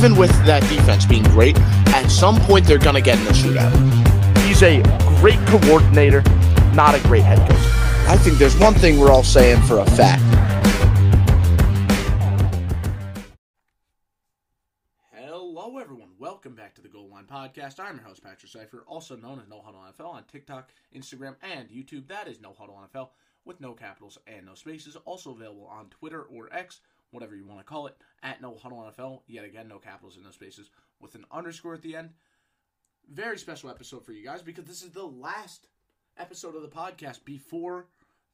[0.00, 3.32] even with that defense being great, at some point they're going to get in the
[3.32, 3.70] shootout.
[4.46, 4.80] He's a
[5.20, 6.22] great coordinator,
[6.72, 7.60] not a great head coach.
[8.08, 10.22] I think there's one thing we're all saying for a fact.
[15.12, 16.08] Hello, everyone.
[16.18, 17.78] Welcome back to the Goal Line Podcast.
[17.78, 21.68] I'm your host, Patrick Cipher, also known as No Huddle NFL on TikTok, Instagram, and
[21.68, 22.08] YouTube.
[22.08, 23.10] That is No Huddle NFL
[23.44, 24.96] with no capitals and no spaces.
[25.04, 26.80] Also available on Twitter or X,
[27.10, 29.20] whatever you want to call it, at No Huddle NFL.
[29.26, 30.70] Yet again, no capitals in those spaces
[31.00, 32.10] with an underscore at the end.
[33.10, 35.66] Very special episode for you guys because this is the last
[36.18, 37.86] episode of the podcast before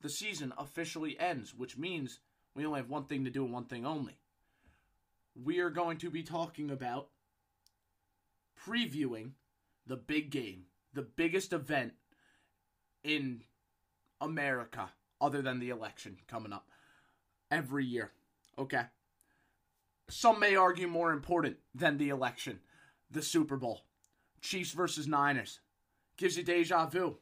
[0.03, 2.21] the season officially ends, which means
[2.55, 4.19] we only have one thing to do and one thing only.
[5.43, 7.09] We are going to be talking about
[8.67, 9.33] previewing
[9.87, 11.93] the big game, the biggest event
[13.05, 13.43] in
[14.21, 16.69] America, other than the election coming up
[17.51, 18.11] every year.
[18.59, 18.83] Okay.
[20.09, 22.61] Some may argue more important than the election,
[23.11, 23.83] the Super Bowl.
[24.41, 25.61] Chiefs versus Niners.
[26.17, 27.19] Gives you deja vu,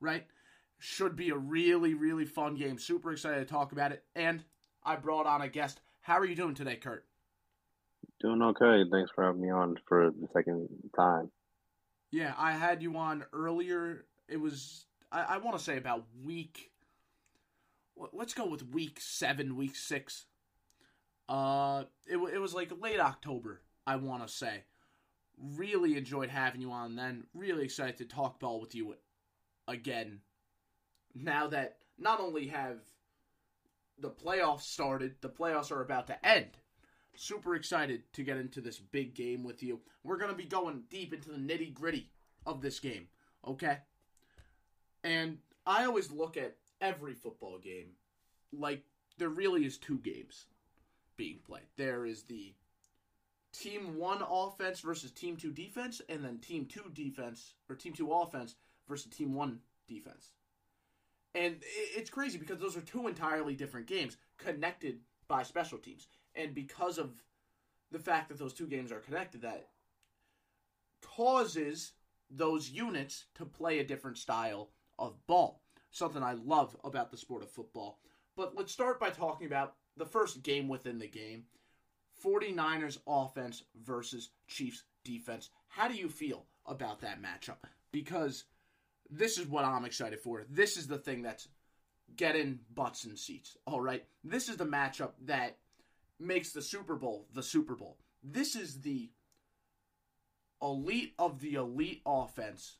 [0.00, 0.26] right?
[0.78, 2.78] Should be a really, really fun game.
[2.78, 4.04] Super excited to talk about it.
[4.14, 4.44] And
[4.84, 5.80] I brought on a guest.
[6.00, 7.04] How are you doing today, Curt?
[8.20, 8.88] Doing okay.
[8.90, 11.30] Thanks for having me on for the second time.
[12.10, 14.06] Yeah, I had you on earlier.
[14.28, 16.70] It was, I, I want to say about week,
[18.12, 20.26] let's go with week seven, week six.
[21.28, 24.64] Uh, it, it was like late October, I want to say.
[25.56, 27.24] Really enjoyed having you on then.
[27.34, 28.94] Really excited to talk ball with you
[29.66, 30.20] again.
[31.14, 32.78] Now that not only have
[33.98, 36.50] the playoffs started, the playoffs are about to end.
[37.14, 39.80] Super excited to get into this big game with you.
[40.04, 42.10] We're going to be going deep into the nitty gritty
[42.46, 43.08] of this game,
[43.46, 43.78] okay?
[45.02, 47.90] And I always look at every football game
[48.52, 48.82] like
[49.18, 50.46] there really is two games
[51.18, 51.66] being played.
[51.76, 52.54] There is the
[53.52, 58.10] team one offense versus team two defense, and then team two defense or team two
[58.10, 58.54] offense
[58.88, 60.30] versus team one defense.
[61.34, 61.56] And
[61.94, 66.06] it's crazy because those are two entirely different games connected by special teams
[66.38, 67.22] and because of
[67.90, 69.68] the fact that those two games are connected, that
[71.02, 71.92] causes
[72.30, 75.62] those units to play a different style of ball.
[75.90, 77.98] Something I love about the sport of football.
[78.36, 81.44] But let's start by talking about the first game within the game
[82.24, 85.50] 49ers offense versus Chiefs defense.
[85.68, 87.58] How do you feel about that matchup?
[87.92, 88.44] Because
[89.10, 90.44] this is what I'm excited for.
[90.50, 91.48] This is the thing that's
[92.16, 93.56] getting butts and seats.
[93.66, 94.04] All right.
[94.24, 95.56] This is the matchup that
[96.18, 97.96] makes the Super Bowl the Super Bowl.
[98.22, 99.10] This is the
[100.60, 102.78] elite of the elite offense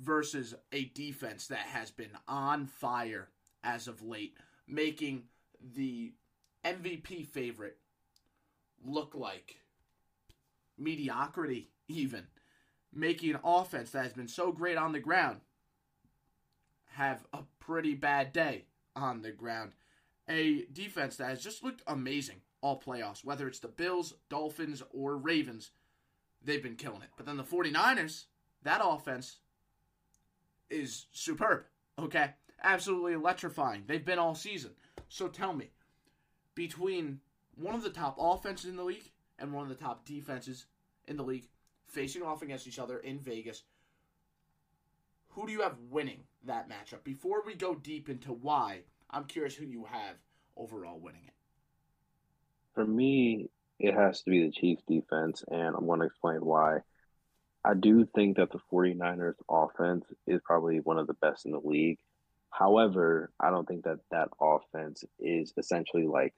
[0.00, 3.28] versus a defense that has been on fire
[3.62, 4.34] as of late,
[4.66, 5.24] making
[5.74, 6.12] the
[6.64, 7.78] MVP favorite
[8.84, 9.56] look like
[10.76, 12.26] mediocrity, even.
[12.92, 15.40] Making an offense that has been so great on the ground
[16.92, 18.64] have a pretty bad day
[18.96, 19.72] on the ground
[20.28, 25.16] a defense that has just looked amazing all playoffs, whether it's the Bills, Dolphins, or
[25.16, 25.70] Ravens.
[26.44, 27.10] They've been killing it.
[27.16, 28.24] But then the 49ers,
[28.62, 29.38] that offense
[30.70, 31.64] is superb.
[31.98, 32.30] Okay?
[32.62, 33.84] Absolutely electrifying.
[33.86, 34.72] They've been all season.
[35.08, 35.70] So tell me,
[36.54, 37.20] between
[37.56, 40.66] one of the top offenses in the league and one of the top defenses
[41.06, 41.48] in the league
[41.86, 43.62] facing off against each other in Vegas,
[45.30, 47.04] who do you have winning that matchup?
[47.04, 48.80] Before we go deep into why,
[49.10, 50.16] I'm curious who you have
[50.56, 51.34] overall winning it.
[52.74, 53.48] For me,
[53.78, 56.78] it has to be the Chiefs defense, and I'm going to explain why.
[57.64, 61.60] I do think that the 49ers offense is probably one of the best in the
[61.62, 61.98] league.
[62.50, 66.34] However, I don't think that that offense is essentially like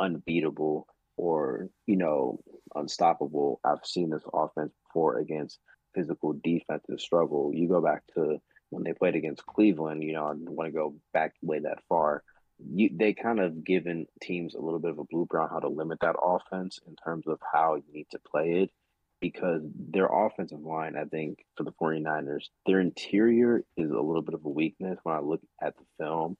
[0.00, 2.40] unbeatable or, you know,
[2.74, 3.60] unstoppable.
[3.64, 5.58] I've seen this offense before against
[5.94, 7.52] physical defensive struggle.
[7.54, 8.38] You go back to
[8.70, 11.78] when they played against Cleveland, you know, I don't want to go back way that
[11.88, 12.24] far.
[12.58, 15.68] You, they kind of given teams a little bit of a blueprint on how to
[15.68, 18.70] limit that offense in terms of how you need to play it
[19.24, 24.34] because their offensive line, I think, for the 49ers, their interior is a little bit
[24.34, 26.36] of a weakness when I look at the film.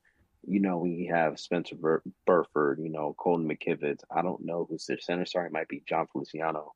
[0.46, 4.00] You know, we have Spencer Bur- Burford, you know, Colton McKivitz.
[4.14, 5.25] I don't know who's their center.
[5.25, 6.72] Sorry, it might be Jon Feliciano.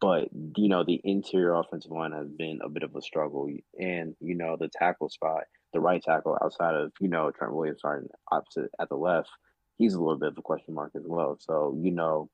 [0.00, 3.48] But you know, the interior offensive line has been a bit of a struggle,
[3.78, 7.78] and you know, the tackle spot, the right tackle outside of you know Trent Williams,
[7.78, 9.30] starting opposite at the left,
[9.78, 11.36] he's a little bit of a question mark as well.
[11.38, 12.28] So you know,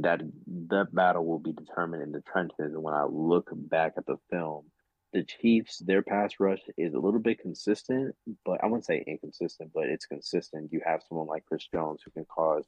[0.00, 0.22] that
[0.68, 2.72] that battle will be determined in the trenches.
[2.72, 4.64] And when I look back at the film,
[5.12, 8.14] the Chiefs, their pass rush is a little bit consistent,
[8.46, 10.72] but I wouldn't say inconsistent, but it's consistent.
[10.72, 12.64] You have someone like Chris Jones who can cause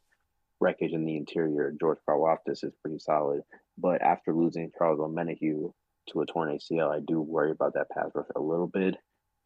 [0.60, 1.74] wreckage in the interior.
[1.80, 3.42] George Karlaftis is pretty solid.
[3.78, 5.72] But after losing Charles Omenihu
[6.10, 8.96] to a torn ACL, I do worry about that pass rush a little bit.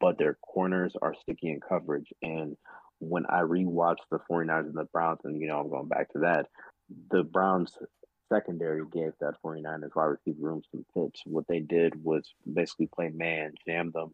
[0.01, 2.11] But their corners are sticky in coverage.
[2.21, 2.57] And
[2.99, 6.19] when I rewatched the 49ers and the Browns, and you know, I'm going back to
[6.19, 6.47] that,
[7.11, 7.77] the Browns
[8.31, 11.21] secondary gave that 49ers wide receiver room some fits.
[11.25, 14.13] What they did was basically play man, jam them,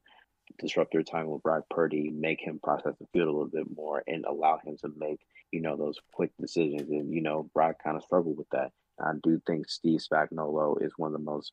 [0.60, 4.04] disrupt their time with Brock Purdy, make him process the field a little bit more,
[4.08, 5.20] and allow him to make,
[5.52, 6.90] you know, those quick decisions.
[6.90, 8.72] And, you know, Brock kind of struggled with that.
[9.00, 11.52] I do think Steve Spagnuolo is one of the most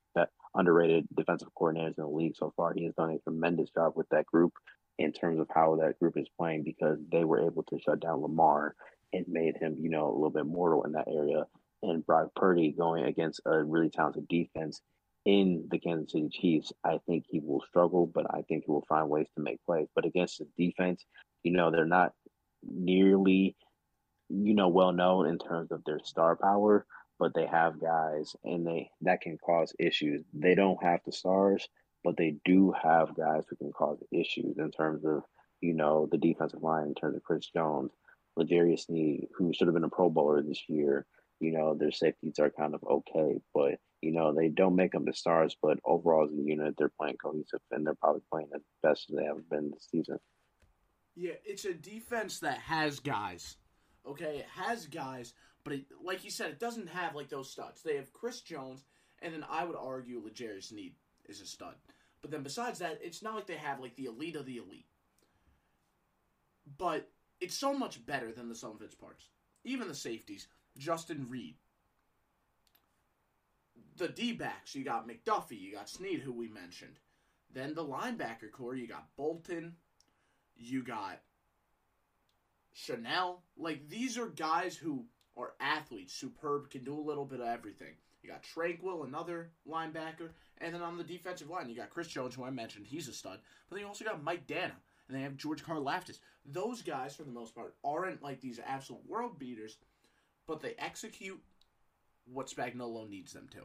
[0.55, 2.73] underrated defensive coordinators in the league so far.
[2.73, 4.53] He has done a tremendous job with that group
[4.99, 8.21] in terms of how that group is playing because they were able to shut down
[8.21, 8.77] Lamar
[9.13, 11.45] and made him, you know, a little bit mortal in that area
[11.83, 14.81] and Brock Purdy going against a really talented defense
[15.25, 18.85] in the Kansas City Chiefs, I think he will struggle, but I think he will
[18.89, 19.87] find ways to make plays.
[19.95, 21.05] But against the defense,
[21.43, 22.13] you know, they're not
[22.65, 23.57] nearly,
[24.29, 26.87] you know, well known in terms of their star power,
[27.19, 30.23] but they have guys and they that can cause issues.
[30.35, 31.69] They don't have the stars,
[32.03, 35.23] but they do have guys who can cause issues in terms of,
[35.61, 37.93] you know, the defensive line in terms of Chris Jones,
[38.37, 41.07] L'Jarius Sneed, who should have been a Pro Bowler this year,
[41.41, 45.05] you know, their safeties are kind of okay, but you know, they don't make them
[45.05, 48.63] the stars, but overall as a unit, they're playing cohesive and they're probably playing as
[48.83, 50.19] best as they have been this season.
[51.15, 53.57] Yeah, it's a defense that has guys.
[54.07, 57.83] Okay, it has guys, but it, like you said, it doesn't have like those studs.
[57.83, 58.85] They have Chris Jones,
[59.21, 60.95] and then I would argue L'Jarius Sneed
[61.29, 61.75] is a stud.
[62.23, 64.87] But then besides that, it's not like they have like the elite of the elite.
[66.79, 67.09] But
[67.43, 69.27] it's so much better than the sum of its parts.
[69.65, 70.47] Even the safeties.
[70.79, 71.57] Justin Reid.
[73.99, 76.99] The D backs, you got McDuffie, you got Sneed, who we mentioned.
[77.53, 79.75] Then the linebacker corps, you got Bolton,
[80.57, 81.21] you got
[82.75, 83.41] Chenal.
[83.59, 85.05] Like, these are guys who
[85.37, 87.95] are athletes, superb, can do a little bit of everything.
[88.23, 90.31] You got Tranquill, another linebacker.
[90.59, 93.13] And then on the defensive line, you got Chris Jones, who I mentioned, he's a
[93.13, 93.41] stud.
[93.69, 94.73] But then you also got Mike Danna.
[95.13, 96.21] And they have George Karlaftis.
[96.47, 99.77] Those guys, for the most part, aren't like these absolute world beaters
[100.47, 101.41] but they execute
[102.25, 103.61] what Spagnuolo needs them to.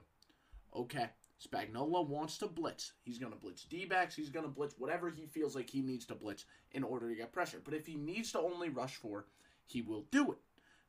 [0.75, 1.09] Okay,
[1.45, 2.93] Spagnuolo wants to blitz.
[3.03, 4.15] He's going to blitz D backs.
[4.15, 7.15] He's going to blitz whatever he feels like he needs to blitz in order to
[7.15, 7.61] get pressure.
[7.63, 9.25] But if he needs to only rush for,
[9.65, 10.37] he will do it.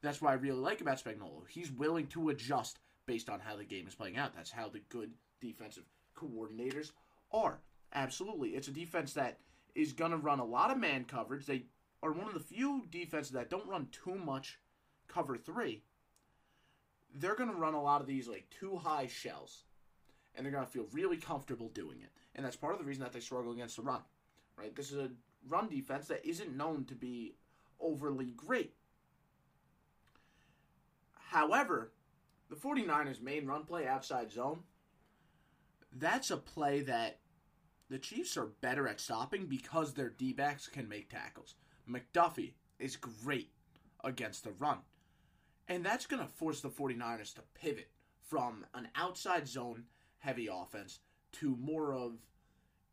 [0.02, 1.48] That's what I really like about Spagnuolo.
[1.48, 4.34] He's willing to adjust based on how the game is playing out.
[4.34, 5.10] That's how the good
[5.40, 5.84] defensive
[6.16, 6.92] coordinators
[7.32, 7.60] are.
[7.94, 8.50] Absolutely.
[8.50, 9.38] It's a defense that
[9.74, 11.46] is going to run a lot of man coverage.
[11.46, 11.64] They
[12.02, 14.58] are one of the few defenses that don't run too much
[15.08, 15.82] cover three,
[17.14, 19.64] they're going to run a lot of these like two high shells,
[20.34, 22.10] and they're going to feel really comfortable doing it.
[22.34, 24.02] And that's part of the reason that they struggle against the run.
[24.56, 24.74] Right?
[24.74, 25.10] This is a
[25.48, 27.34] run defense that isn't known to be
[27.80, 28.74] overly great.
[31.14, 31.92] However,
[32.48, 34.60] the 49ers' main run play outside zone,
[35.92, 37.18] that's a play that
[37.90, 41.54] the Chiefs are better at stopping because their D backs can make tackles.
[41.88, 43.50] McDuffie is great
[44.04, 44.78] against the run.
[45.68, 47.90] And that's going to force the 49ers to pivot
[48.22, 49.84] from an outside zone
[50.18, 51.00] heavy offense
[51.32, 52.14] to more of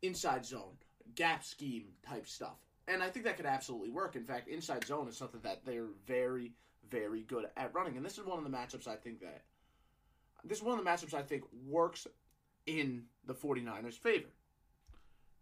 [0.02, 0.76] inside zone,
[1.14, 2.58] gap scheme type stuff.
[2.88, 4.16] And I think that could absolutely work.
[4.16, 6.52] In fact, inside zone is something that they're very,
[6.88, 7.96] very good at running.
[7.96, 9.42] And this is one of the matchups I think that
[10.44, 12.06] this is one of the matchups I think works
[12.66, 14.28] in the 49ers' favor.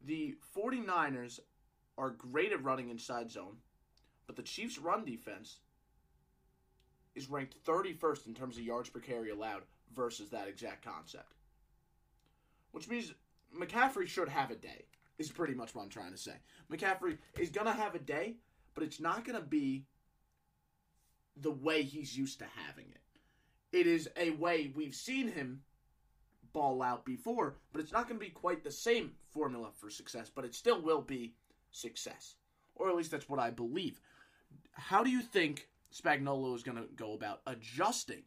[0.04, 1.40] The 49ers
[1.96, 3.56] are great at running inside zone,
[4.26, 5.60] but the Chiefs' run defense
[7.14, 9.62] is ranked 31st in terms of yards per carry allowed
[9.94, 11.34] versus that exact concept.
[12.72, 13.14] Which means
[13.56, 14.86] McCaffrey should have a day,
[15.18, 16.34] is pretty much what I'm trying to say.
[16.70, 18.34] McCaffrey is going to have a day,
[18.74, 19.84] but it's not going to be
[21.36, 23.78] the way he's used to having it.
[23.78, 25.62] It is a way we've seen him
[26.54, 30.30] ball out before, but it's not going to be quite the same formula for success,
[30.34, 31.34] but it still will be
[31.70, 32.36] success.
[32.76, 34.00] Or at least that's what I believe.
[34.72, 38.22] How do you think Spagnuolo is going to go about adjusting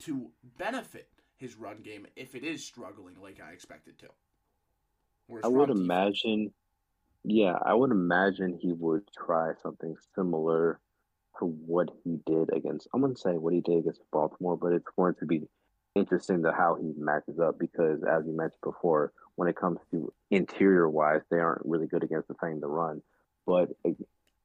[0.00, 1.08] to benefit
[1.42, 4.08] his run game if it is struggling like I expected to.
[5.44, 6.52] I would imagine,
[7.24, 10.80] yeah, I would imagine he would try something similar
[11.38, 12.86] to what he did against.
[12.92, 15.48] I'm gonna say what he did against Baltimore, but it's going to be
[15.94, 20.12] interesting to how he matches up because, as you mentioned before, when it comes to
[20.30, 23.02] interior wise, they aren't really good against defending the run.
[23.46, 23.70] But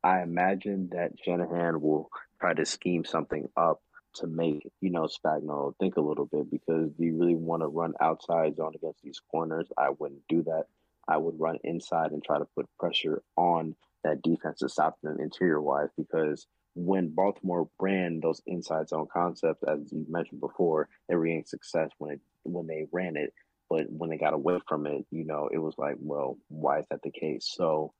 [0.03, 3.81] I imagine that Shanahan will try to scheme something up
[4.15, 7.67] to make, you know, Spagnuolo think a little bit because do you really want to
[7.67, 9.67] run outside zone against these corners?
[9.77, 10.65] I wouldn't do that.
[11.07, 15.19] I would run inside and try to put pressure on that defense to stop them
[15.19, 21.15] interior wise because when Baltimore ran those inside zone concepts, as you mentioned before, they
[21.15, 23.33] getting success when it when they ran it,
[23.69, 26.85] but when they got away from it, you know, it was like, well, why is
[26.89, 27.51] that the case?
[27.51, 27.93] So,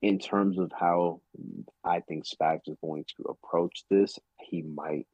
[0.00, 1.20] in terms of how
[1.84, 5.06] I think Spags is going to approach this, he might.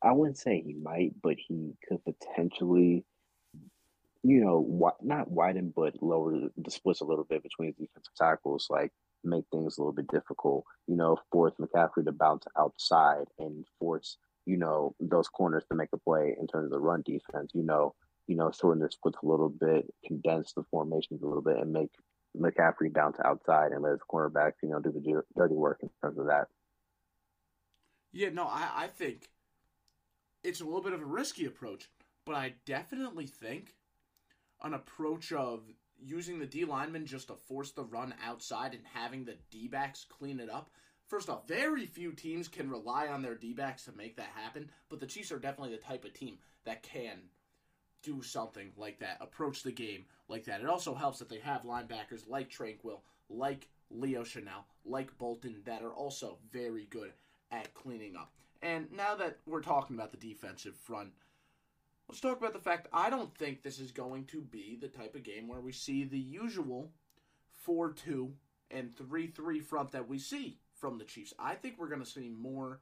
[0.00, 3.04] I wouldn't say he might, but he could potentially,
[4.22, 8.68] you know, not widen, but lower the splits a little bit between defensive tackles.
[8.70, 8.92] Like
[9.24, 10.64] make things a little bit difficult.
[10.86, 15.90] You know, force McCaffrey to bounce outside and force you know those corners to make
[15.92, 17.50] a play in terms of the run defense.
[17.54, 17.94] You know,
[18.26, 21.72] you know, shorten their splits a little bit, condense the formations a little bit, and
[21.72, 21.90] make
[22.36, 26.18] McCaffrey bounce outside and let his cornerbacks, you know, do the dirty work in terms
[26.18, 26.46] of that.
[28.12, 29.28] Yeah, no, I, I think
[30.42, 31.90] it's a little bit of a risky approach,
[32.24, 33.74] but I definitely think
[34.62, 35.62] an approach of
[36.04, 40.06] using the D lineman just to force the run outside and having the D backs
[40.08, 40.70] clean it up.
[41.06, 44.70] First off, very few teams can rely on their D backs to make that happen,
[44.88, 47.20] but the Chiefs are definitely the type of team that can
[48.02, 50.60] do something like that, approach the game like that.
[50.60, 55.82] It also helps that they have linebackers like Tranquill, like Leo Chenal, like Bolton that
[55.82, 57.12] are also very good
[57.50, 58.32] at cleaning up.
[58.62, 61.10] And now that we're talking about the defensive front,
[62.08, 65.14] Let's talk about the fact I don't think this is going to be the type
[65.14, 66.90] of game where we see the usual
[67.52, 68.32] 4 2
[68.70, 71.34] and 3 3 front that we see from the Chiefs.
[71.38, 72.80] I think we're going to see more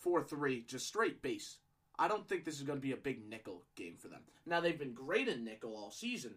[0.00, 1.58] 4 3, just straight base.
[1.98, 4.20] I don't think this is going to be a big nickel game for them.
[4.46, 6.34] Now, they've been great in nickel all season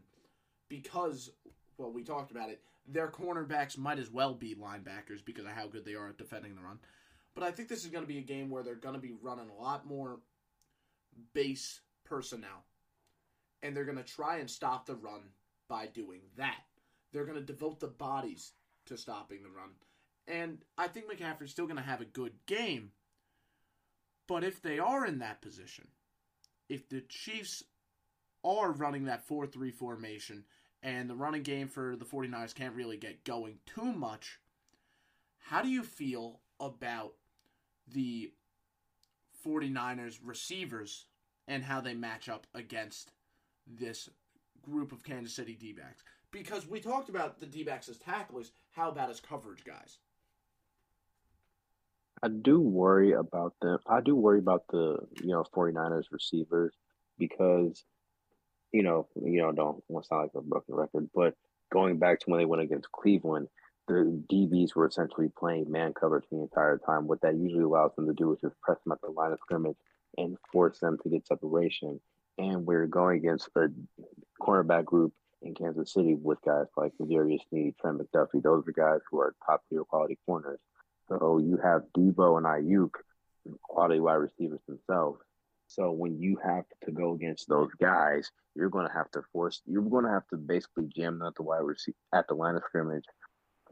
[0.67, 1.31] because,
[1.77, 2.61] well, we talked about it.
[2.87, 6.55] Their cornerbacks might as well be linebackers because of how good they are at defending
[6.55, 6.79] the run.
[7.33, 9.13] But I think this is going to be a game where they're going to be
[9.21, 10.19] running a lot more
[11.33, 12.65] base personnel.
[13.61, 15.21] And they're going to try and stop the run
[15.69, 16.61] by doing that.
[17.11, 18.51] They're going to devote the bodies
[18.87, 19.69] to stopping the run.
[20.27, 22.91] And I think McCaffrey's still going to have a good game.
[24.27, 25.87] But if they are in that position,
[26.69, 27.63] if the Chiefs
[28.43, 30.45] are running that 4 3 formation
[30.81, 34.39] and the running game for the 49ers can't really get going too much,
[35.39, 37.13] how do you feel about
[37.87, 38.31] the
[39.45, 41.05] 49ers receivers
[41.47, 43.11] and how they match up against
[43.67, 44.09] this
[44.61, 46.03] group of Kansas City D backs.
[46.31, 48.51] Because we talked about the D backs as tacklers.
[48.71, 49.99] How about as coverage guys?
[52.23, 53.77] I do worry about them.
[53.85, 56.73] I do worry about the, you know, 49ers receivers
[57.19, 57.83] because,
[58.71, 61.35] you know, you know, don't want to sound like a broken record, but
[61.71, 63.49] going back to when they went against Cleveland,
[63.87, 67.07] the DBs were essentially playing man coverage the entire time.
[67.07, 69.39] What that usually allows them to do is just press them at the line of
[69.41, 69.77] scrimmage
[70.17, 71.99] and force them to get separation.
[72.37, 73.67] And we're going against a
[74.41, 78.41] cornerback group in Kansas City with guys like L'Jarius Sneed, Trent McDuffie.
[78.41, 80.59] Those are guys who are top tier quality corners.
[81.09, 82.91] So you have Deebo and Aiyuk,
[83.63, 85.19] quality wide receivers themselves.
[85.67, 89.61] So when you have to go against those guys, you're going to have to force.
[89.65, 92.55] You're going to have to basically jam them at the wide receiver at the line
[92.55, 93.05] of scrimmage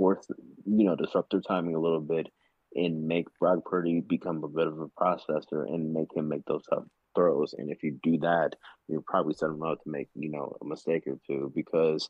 [0.02, 0.26] force,
[0.66, 2.28] you know, disrupt their timing a little bit
[2.74, 6.64] and make Brock Purdy become a bit of a processor and make him make those
[6.68, 7.54] tough throws.
[7.56, 8.56] And if you do that,
[8.88, 12.10] you're probably setting him up to make, you know, a mistake or two because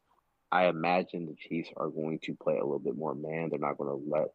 [0.54, 3.50] I imagine the Chiefs are going to play a little bit more man.
[3.50, 4.28] They're not going to let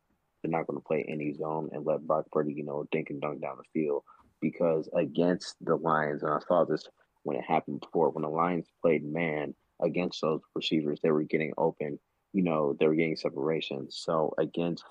[0.42, 3.22] they're not going to play any zone and let Brock Purdy, you know, dink and
[3.22, 4.02] dunk down the field
[4.42, 6.86] because against the Lions, and I saw this
[7.22, 11.54] when it happened before, when the Lions played man against those receivers, they were getting
[11.56, 11.98] open
[12.36, 13.90] you know, they were getting separation.
[13.90, 14.84] So against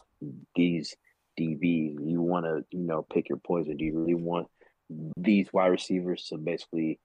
[0.56, 0.96] these
[1.40, 3.78] DBs, you want to, you know, pick your poison.
[3.78, 4.48] Do you really want
[5.16, 7.00] these wide receivers to basically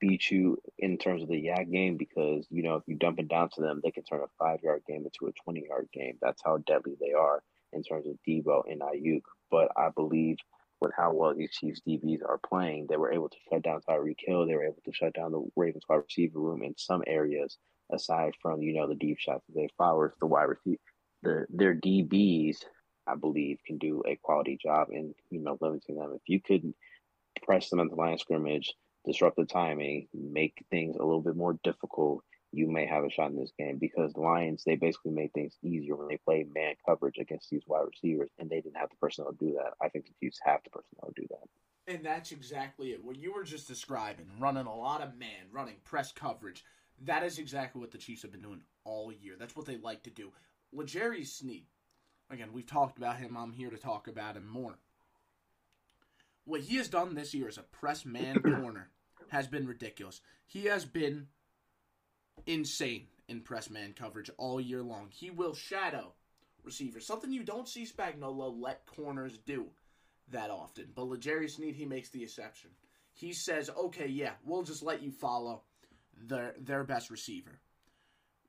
[0.00, 1.96] beat you in terms of the YAC game?
[1.96, 4.58] Because, you know, if you dump it down to them, they can turn a five
[4.64, 6.18] yard game into a 20 yard game.
[6.20, 7.40] That's how deadly they are
[7.72, 9.22] in terms of Deebo and Aiyuk.
[9.48, 10.38] But I believe
[10.80, 14.18] with how well these Chiefs DBs are playing, they were able to shut down Tyreek
[14.26, 14.44] Hill.
[14.44, 17.58] They were able to shut down the Ravens wide receiver room in some areas
[17.90, 20.80] aside from you know the deep shots that they Flowers, the wide receiver,
[21.22, 22.58] the their DBs,
[23.06, 26.12] I believe, can do a quality job in you know limiting them.
[26.14, 26.72] If you could
[27.42, 28.74] press them at the line of scrimmage,
[29.04, 33.30] disrupt the timing, make things a little bit more difficult, you may have a shot
[33.30, 36.74] in this game because the Lions they basically made things easier when they played man
[36.86, 39.74] coverage against these wide receivers, and they didn't have the personnel to do that.
[39.80, 41.94] I think the Chiefs have the personnel to do that.
[41.94, 43.04] And that's exactly it.
[43.04, 46.64] What you were just describing, running a lot of man, running press coverage,
[47.04, 49.34] that is exactly what the Chiefs have been doing all year.
[49.38, 50.32] That's what they like to do.
[50.72, 51.66] L'Jarius Sneed,
[52.30, 53.36] again, we've talked about him.
[53.36, 54.78] I'm here to talk about him more.
[56.44, 58.90] What he has done this year as a press man corner
[59.28, 60.20] has been ridiculous.
[60.46, 61.26] He has been
[62.46, 65.08] insane in press man coverage all year long.
[65.10, 66.12] He will shadow
[66.62, 69.66] receivers, something you don't see Spagnuolo let corners do
[70.30, 70.86] that often.
[70.94, 72.70] But L'Jarius Sneed, he makes the exception.
[73.12, 75.62] he says, "Okay, yeah, we'll just let you follow
[76.16, 77.60] their their best receiver."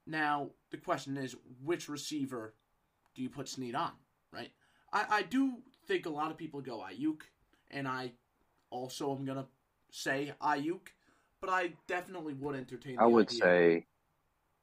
[0.06, 2.54] Now the question is, which receiver
[3.16, 3.92] do you put Sneed on?
[4.32, 4.52] Right?
[4.94, 5.58] I, I do
[5.88, 7.22] think a lot of people go Aiyuk,
[7.72, 8.12] and I
[8.70, 9.48] also am gonna
[9.92, 10.88] say Aiyuk,
[11.42, 12.98] but I definitely would entertain.
[13.00, 13.40] I would idea.
[13.40, 13.86] say,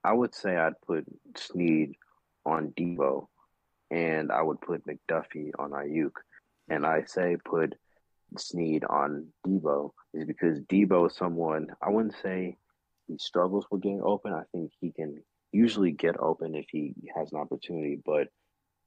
[0.03, 1.05] I would say I'd put
[1.37, 1.95] Sneed
[2.47, 3.29] on Deebo,
[3.91, 6.13] and I would put McDuffie on Aiyuk,
[6.69, 7.75] and I say put
[8.37, 12.57] Sneed on Deebo is because Deebo is someone I wouldn't say
[13.07, 14.33] he struggles with getting open.
[14.33, 18.29] I think he can usually get open if he has an opportunity, but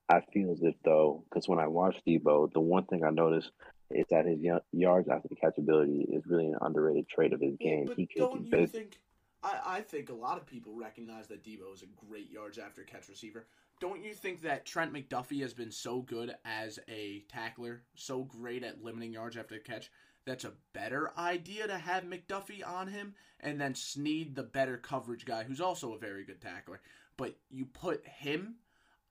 [0.09, 3.49] I feel as if though, because when I watch Deebo, the one thing I notice
[3.91, 4.39] is that his
[4.71, 7.85] yards after the catch ability is really an underrated trait of his game.
[7.85, 8.99] But he don't you think?
[9.43, 12.83] I, I think a lot of people recognize that Deebo is a great yards after
[12.83, 13.45] catch receiver.
[13.79, 18.63] Don't you think that Trent McDuffie has been so good as a tackler, so great
[18.63, 19.91] at limiting yards after catch?
[20.27, 25.23] That's a better idea to have McDuffie on him and then Sneed, the better coverage
[25.25, 26.81] guy, who's also a very good tackler.
[27.15, 28.55] But you put him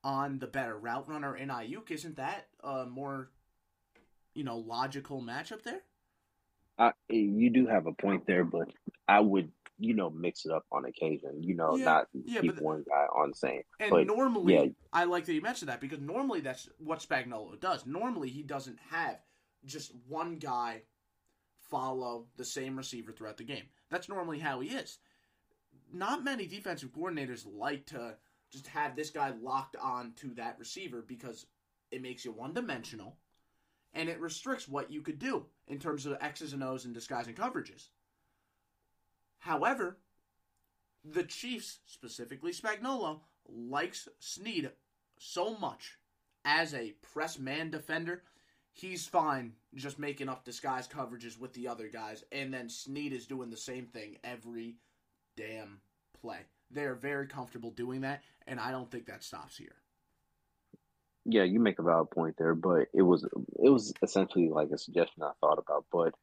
[0.03, 1.89] on the better route runner in Aiyuk.
[1.89, 3.31] Isn't that a more,
[4.35, 5.81] you know, logical matchup there?
[6.77, 8.69] Uh, you do have a point there, but
[9.07, 11.41] I would you know, mix it up on occasion.
[11.43, 13.61] You know, Yeah, not yeah, keep but- one guy on same.
[13.79, 14.65] And But, normally, yeah.
[14.91, 17.85] I like that you mentioned that because normally that's what Spagnuolo does.
[17.85, 19.19] Normally, he doesn't have
[19.65, 20.81] just one guy
[21.69, 23.65] follow the same receiver throughout the game.
[23.89, 24.99] That's normally how he is.
[25.93, 28.15] Not many defensive coordinators like to
[28.51, 31.45] just have this guy locked on to that receiver because
[31.91, 33.17] it makes you one dimensional
[33.93, 37.35] and it restricts what you could do in terms of X's and O's and disguising
[37.35, 37.87] coverages.
[39.39, 39.97] However,
[41.03, 44.71] the Chiefs, specifically Spagnuolo, likes Sneed
[45.19, 45.97] so much
[46.43, 48.23] as a press man defender.
[48.77, 53.25] He's fine just making up disguise coverages with the other guys, and then Sneed is
[53.25, 54.75] doing the same thing every
[55.35, 55.81] damn
[56.21, 56.41] play.
[56.69, 59.73] They are very comfortable doing that, and I don't think that stops here.
[61.25, 63.23] Yeah, you make a valid point there, but it was
[63.63, 65.85] it was essentially like a suggestion I thought about.
[65.91, 66.13] But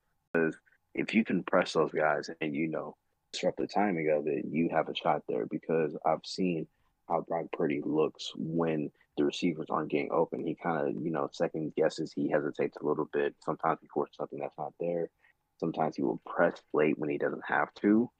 [0.94, 2.96] if- you can press those guys and you know
[3.32, 5.46] disrupt the timing of it, you have a shot there.
[5.46, 6.68] Because I've seen
[7.08, 10.44] how Brock Purdy looks when the receivers aren't getting open.
[10.44, 12.12] He kind of you know second guesses.
[12.14, 13.34] He hesitates a little bit.
[13.44, 15.10] Sometimes he forces something that's not there.
[15.58, 18.10] Sometimes he will press late when he doesn't have to.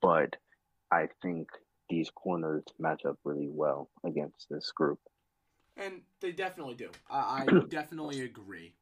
[0.00, 0.36] But
[0.90, 1.48] I think
[1.88, 4.98] these corners match up really well against this group.
[5.76, 6.90] And they definitely do.
[7.10, 8.74] I, I definitely agree.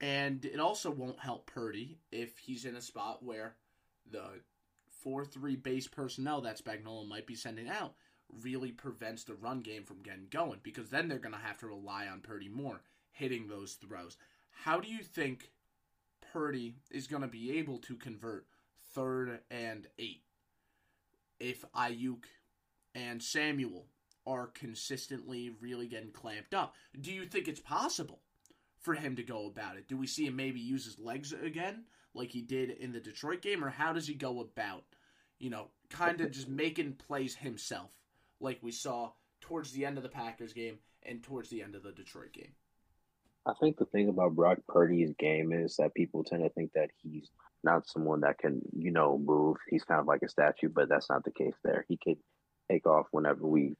[0.00, 3.54] And it also won't help Purdy if he's in a spot where
[4.10, 4.24] the
[5.02, 7.94] 4 3 base personnel that Spagnuolo might be sending out
[8.40, 11.66] really prevents the run game from getting going because then they're going to have to
[11.66, 14.16] rely on Purdy more hitting those throws.
[14.50, 15.50] How do you think
[16.32, 18.46] Purdy is going to be able to convert
[18.94, 20.22] third and eight
[21.38, 22.24] if Aiyuk
[22.94, 23.86] and Samuel
[24.26, 26.74] are consistently really getting clamped up.
[27.00, 28.20] Do you think it's possible
[28.78, 29.88] for him to go about it?
[29.88, 33.42] Do we see him maybe use his legs again, like he did in the Detroit
[33.42, 34.84] game, or how does he go about,
[35.38, 37.90] you know, kind of just making plays himself,
[38.42, 41.82] like we saw towards the end of the Packers game and towards the end of
[41.82, 42.52] the Detroit game?
[43.46, 46.90] I think the thing about Brock Purdy's game is that people tend to think that
[47.02, 47.28] he's
[47.64, 49.56] not someone that can, you know, move.
[49.68, 51.84] He's kind of like a statue, but that's not the case there.
[51.88, 52.16] He can
[52.70, 53.76] take off whenever we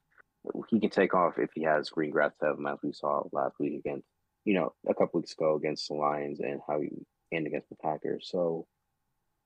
[0.67, 3.23] he can take off if he has green grass to have him, as we saw
[3.31, 4.05] last week against,
[4.43, 6.89] you know, a couple weeks ago against the Lions and how he
[7.31, 8.27] and against the Packers.
[8.29, 8.67] So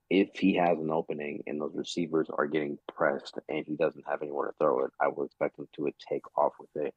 [0.09, 4.21] if he has an opening and those receivers are getting pressed and he doesn't have
[4.21, 6.93] anywhere to throw it, I would expect him to uh, take off with it.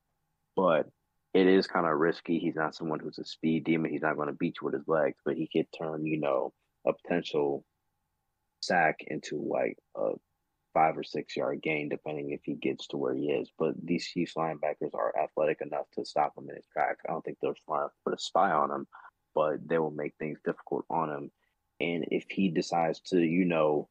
[0.56, 0.88] But
[1.34, 2.38] it is kind of risky.
[2.38, 3.90] He's not someone who's a speed demon.
[3.90, 6.52] He's not going to beat you with his legs, but he could turn, you know,
[6.86, 7.64] a potential
[8.60, 10.12] sack into like a
[10.74, 13.50] five or six yard gain, depending if he gets to where he is.
[13.58, 17.00] But these Chiefs linebackers are athletic enough to stop him in his tracks.
[17.08, 18.86] I don't think they're smart to put a spy on him,
[19.34, 21.30] but they will make things difficult on him.
[21.80, 23.88] And if he decides to, you know,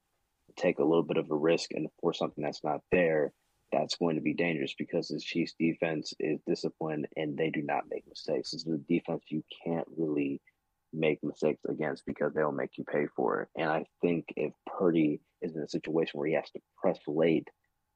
[0.58, 3.34] take a little bit of a risk and force something that's not there,
[3.72, 7.84] that's going to be dangerous because the Chiefs defense is disciplined and they do not
[7.90, 8.52] make mistakes.
[8.52, 10.42] This is a defense you can't really
[10.92, 13.50] make mistakes against because they'll make you pay for it.
[13.56, 17.48] And I think if Purdy is in a situation where he has to press late,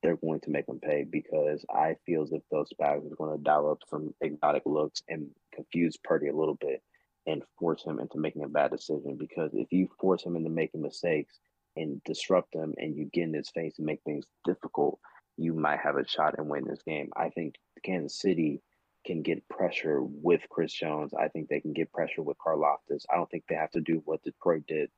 [0.02, 3.36] they're going to make him pay because I feel as if those bags are going
[3.36, 6.82] to dial up some exotic looks and confuse Purdy a little bit
[7.26, 9.16] and force him into making a bad decision.
[9.18, 11.40] Because if you force him into making mistakes
[11.76, 15.00] and disrupt him and you get in his face and make things difficult,
[15.38, 17.10] you might have a shot and win this game.
[17.16, 18.62] I think Kansas City
[19.06, 21.14] can get pressure with Chris Jones.
[21.14, 23.06] I think they can get pressure with Karlaftis.
[23.12, 24.90] I don't think they have to do what Detroit did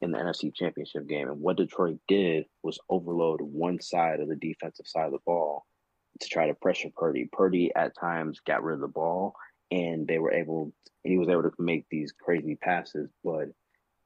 [0.00, 1.28] in the NFC Championship game.
[1.28, 5.64] And what Detroit did was overload one side of the defensive side of the ball
[6.20, 7.28] to try to pressure Purdy.
[7.32, 9.34] Purdy at times got rid of the ball
[9.70, 10.72] and they were able
[11.04, 13.48] he was able to make these crazy passes, but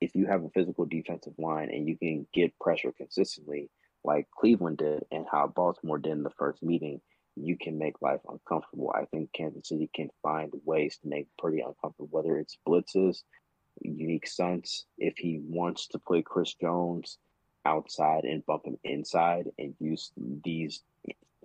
[0.00, 3.70] if you have a physical defensive line and you can get pressure consistently,
[4.04, 7.00] like Cleveland did and how Baltimore did in the first meeting,
[7.36, 8.92] you can make life uncomfortable.
[8.94, 13.22] I think Kansas City can find ways to make Purdy uncomfortable, whether it's blitzes,
[13.80, 14.86] unique stunts.
[14.98, 17.18] If he wants to play Chris Jones
[17.64, 20.10] outside and bump him inside and use
[20.44, 20.82] these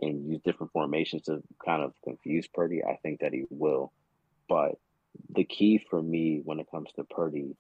[0.02, 3.92] and use different formations to kind of confuse Purdy, I think that he will.
[4.48, 4.76] But
[5.30, 7.56] the key for me when it comes to Purdy,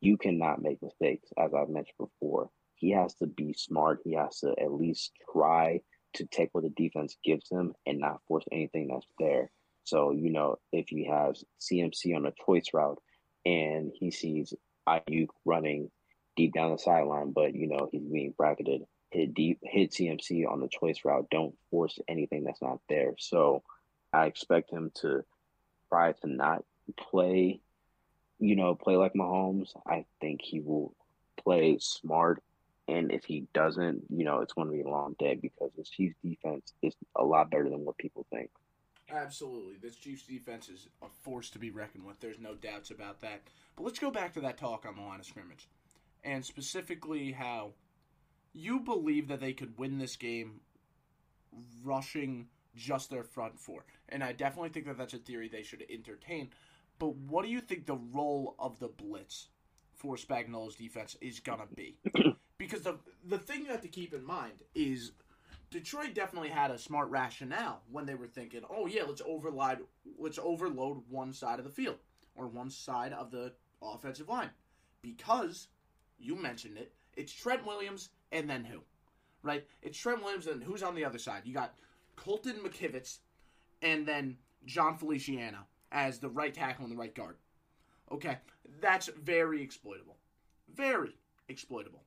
[0.00, 2.50] you cannot make mistakes, as I've mentioned before.
[2.74, 4.00] He has to be smart.
[4.04, 5.80] He has to at least try
[6.14, 9.50] to take what the defense gives him and not force anything that's there.
[9.84, 12.98] So, you know, if he has CMC on a choice route
[13.44, 14.54] and he sees
[14.88, 15.90] Aiyuk running
[16.36, 20.60] deep down the sideline, but, you know, he's being bracketed, hit deep, hit CMC on
[20.60, 21.26] the choice route.
[21.30, 23.14] Don't force anything that's not there.
[23.18, 23.62] So
[24.12, 25.24] I expect him to
[25.88, 26.64] try to not
[26.96, 27.60] play,
[28.38, 29.70] you know, play like Mahomes.
[29.86, 30.94] I think he will
[31.36, 32.42] play smart
[32.88, 35.84] and if he doesn't, you know, it's going to be a long day because the
[35.84, 38.48] Chiefs defense is a lot better than what people think.
[39.10, 39.74] Absolutely.
[39.80, 42.18] This Chiefs defense is a force to be reckoned with.
[42.20, 43.42] There's no doubts about that.
[43.76, 45.68] But let's go back to that talk on the line of scrimmage.
[46.24, 47.72] And specifically how
[48.54, 50.60] you believe that they could win this game
[51.84, 52.48] rushing
[52.78, 53.84] just their front four.
[54.08, 56.50] And I definitely think that that's a theory they should entertain.
[56.98, 59.48] But what do you think the role of the blitz
[59.94, 61.98] for Spagnuolo's defense is going to be?
[62.58, 65.12] because the the thing you have to keep in mind is
[65.70, 69.80] Detroit definitely had a smart rationale when they were thinking, "Oh yeah, let's overload
[70.18, 71.98] let's overload one side of the field
[72.34, 74.50] or one side of the offensive line."
[75.02, 75.68] Because
[76.18, 78.80] you mentioned it, it's Trent Williams and then who?
[79.42, 79.66] Right?
[79.82, 81.42] It's Trent Williams and who's on the other side?
[81.44, 81.74] You got
[82.24, 83.18] Colton McKivitz
[83.82, 85.58] and then Jon Feliciano
[85.92, 87.36] as the right tackle and the right guard.
[88.10, 88.38] Okay,
[88.80, 90.16] that's very exploitable.
[90.74, 91.16] Very
[91.48, 92.02] exploitable.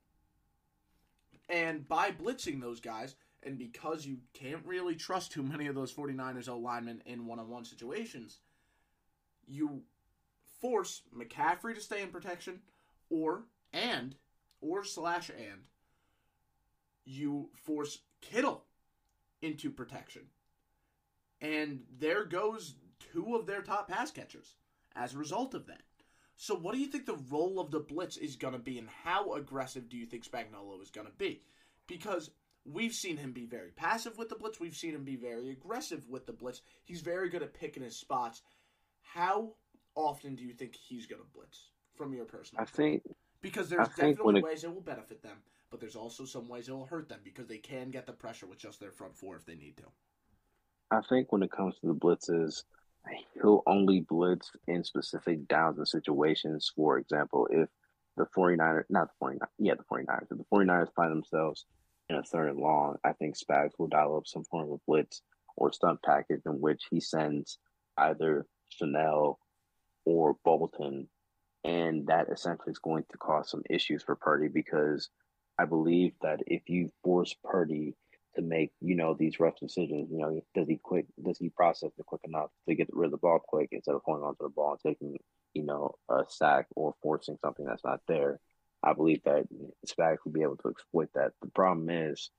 [1.49, 5.93] And by blitzing those guys, and because you can't really trust too many of those
[5.93, 8.39] 49ers O linemen in one on one situations,
[9.47, 9.81] you
[10.59, 12.59] force McCaffrey to stay in protection,
[13.09, 13.43] or,
[13.73, 14.15] and,
[14.61, 15.61] or slash and,
[17.03, 18.65] you force Kittle
[19.41, 20.23] into protection.
[21.41, 22.75] And there goes
[23.11, 24.55] two of their top pass catchers
[24.95, 25.81] as a result of that.
[26.35, 28.89] So, what do you think the role of the blitz is going to be, and
[29.03, 31.43] how aggressive do you think Spagnuolo is going to be?
[31.87, 32.31] Because
[32.65, 36.09] we've seen him be very passive with the blitz, we've seen him be very aggressive
[36.09, 36.61] with the blitz.
[36.83, 38.41] He's very good at picking his spots.
[39.01, 39.53] How
[39.95, 42.63] often do you think he's going to blitz, from your personal?
[42.63, 43.03] I think
[43.41, 45.37] because there's definitely it, ways it will benefit them,
[45.71, 48.45] but there's also some ways it will hurt them because they can get the pressure
[48.45, 49.83] with just their front four if they need to.
[50.91, 52.63] I think when it comes to the blitzes
[53.41, 56.71] he'll only blitz in specific downs and situations.
[56.75, 57.69] For example, if
[58.17, 61.65] the 49ers, not the 49ers, yeah, the 49ers, if the 49ers find themselves
[62.09, 65.21] in a third and long, I think Spags will dial up some form of blitz
[65.55, 67.57] or stunt package in which he sends
[67.97, 68.45] either
[68.79, 69.35] Chenal
[70.05, 71.07] or Bolton.
[71.63, 75.09] And that essentially is going to cause some issues for Purdy because
[75.61, 77.95] I believe that if you force Purdy
[78.35, 80.09] to make you know these rough decisions.
[80.11, 81.05] You know, does he quick?
[81.23, 84.01] Does he process it quick enough to get rid of the ball quick instead of
[84.05, 85.17] holding onto the ball and taking
[85.53, 88.39] you know a sack or forcing something that's not there?
[88.83, 89.45] I believe that
[89.85, 91.33] Spags will be able to exploit that.
[91.41, 92.31] The problem is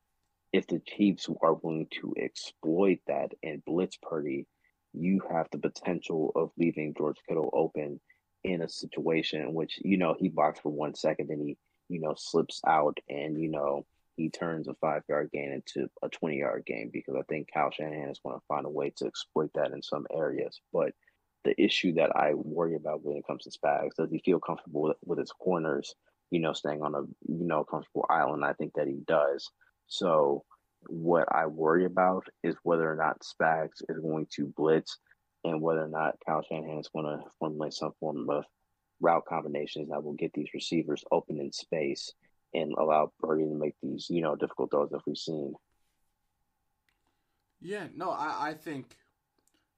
[0.52, 4.46] if the Chiefs are willing to exploit that and blitz Purdy,
[4.92, 8.00] you have the potential of leaving George Kittle open
[8.42, 11.56] in a situation in which you know he blocks for one second and he
[11.92, 13.84] you know slips out and you know
[14.16, 17.70] he turns a five yard gain into a 20 yard gain because I think Kyle
[17.70, 20.60] Shanahan is going to find a way to exploit that in some areas.
[20.72, 20.92] But
[21.44, 24.82] the issue that I worry about when it comes to Spags, does he feel comfortable
[24.82, 25.94] with, with his corners,
[26.30, 28.44] you know, staying on a, you know, comfortable island?
[28.44, 29.50] I think that he does.
[29.88, 30.44] So
[30.86, 34.98] what I worry about is whether or not Spags is going to blitz
[35.44, 38.44] and whether or not Kyle Shanahan is going to formulate some form of
[39.02, 42.12] route combinations that will get these receivers open in space
[42.54, 45.54] and allow Purdy to make these, you know, difficult throws that we've seen.
[47.60, 48.96] Yeah, no, I, I think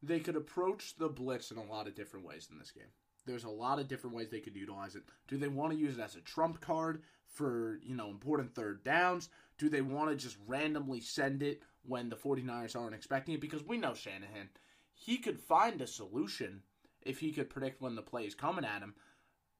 [0.02, 2.90] they could approach the blitz in a lot of different ways in this game.
[3.26, 5.02] There's a lot of different ways they could utilize it.
[5.28, 8.84] Do they want to use it as a trump card for, you know, important third
[8.84, 9.30] downs?
[9.56, 13.40] Do they want to just randomly send it when the 49ers aren't expecting it?
[13.40, 14.50] Because we know Shanahan.
[14.92, 16.62] he could find a solution
[17.02, 18.94] if he could predict when the play is coming at him.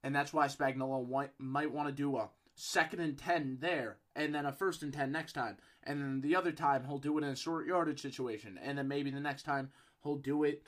[0.04, 4.44] And that's why Spagnuolo might want to do a second and 10 there, and then
[4.44, 5.56] a first and 10 next time.
[5.82, 8.60] And then the other time, he'll do it in a short yardage situation.
[8.62, 9.70] And then maybe the next time,
[10.02, 10.62] he'll do it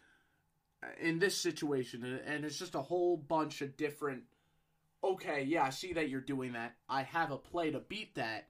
[0.83, 2.19] uh, in this situation.
[2.27, 4.23] And it's just a whole bunch of different.
[5.05, 6.75] Okay, yeah, I see that you're doing that.
[6.89, 8.49] I have a play to beat that,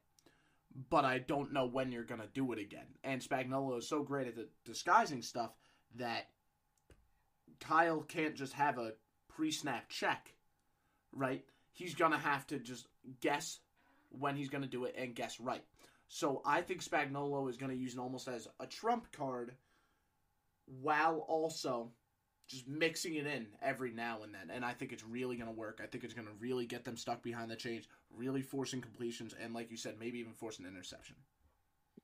[0.88, 2.86] but I don't know when you're going to do it again.
[3.02, 5.50] And Spagnuolo is so great at disguising stuff
[5.96, 6.28] that
[7.58, 8.92] Kyle can't just have a
[9.28, 10.35] pre snap check,
[11.16, 11.44] right?
[11.72, 12.86] He's to have to just
[13.20, 13.60] guess
[14.10, 15.64] when he's to do it and guess right.
[16.08, 19.52] So I think Spagnuolo is to use it almost as a trump card
[20.80, 21.90] while also
[22.48, 24.54] just mixing it in every now and then.
[24.54, 25.80] And I think it's really to work.
[25.82, 29.52] I think it's to really get them stuck behind the chains, really forcing completions, and
[29.52, 31.16] like you said, maybe even force an interception.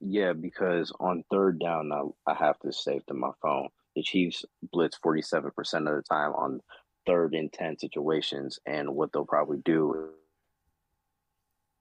[0.00, 3.68] Yeah, because on third down, I, I have to save to my phone.
[3.94, 6.60] The Chiefs blitz 47% of the time on
[7.06, 8.58] third and 10 situations.
[8.66, 10.10] And what they'll probably do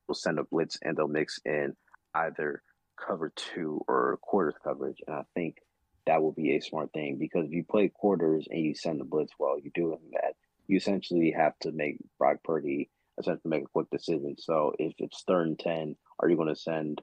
[0.07, 1.75] will send a blitz and they'll mix in
[2.13, 2.61] either
[2.97, 4.97] cover two or quarters coverage.
[5.07, 5.57] And I think
[6.05, 9.05] that will be a smart thing because if you play quarters and you send the
[9.05, 10.35] blitz while you're doing that.
[10.67, 14.35] You essentially have to make Brock Purdy essentially make a quick decision.
[14.37, 17.01] So if it's third and 10, are you going to send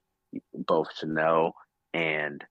[0.54, 1.52] both Chenal
[1.92, 2.44] and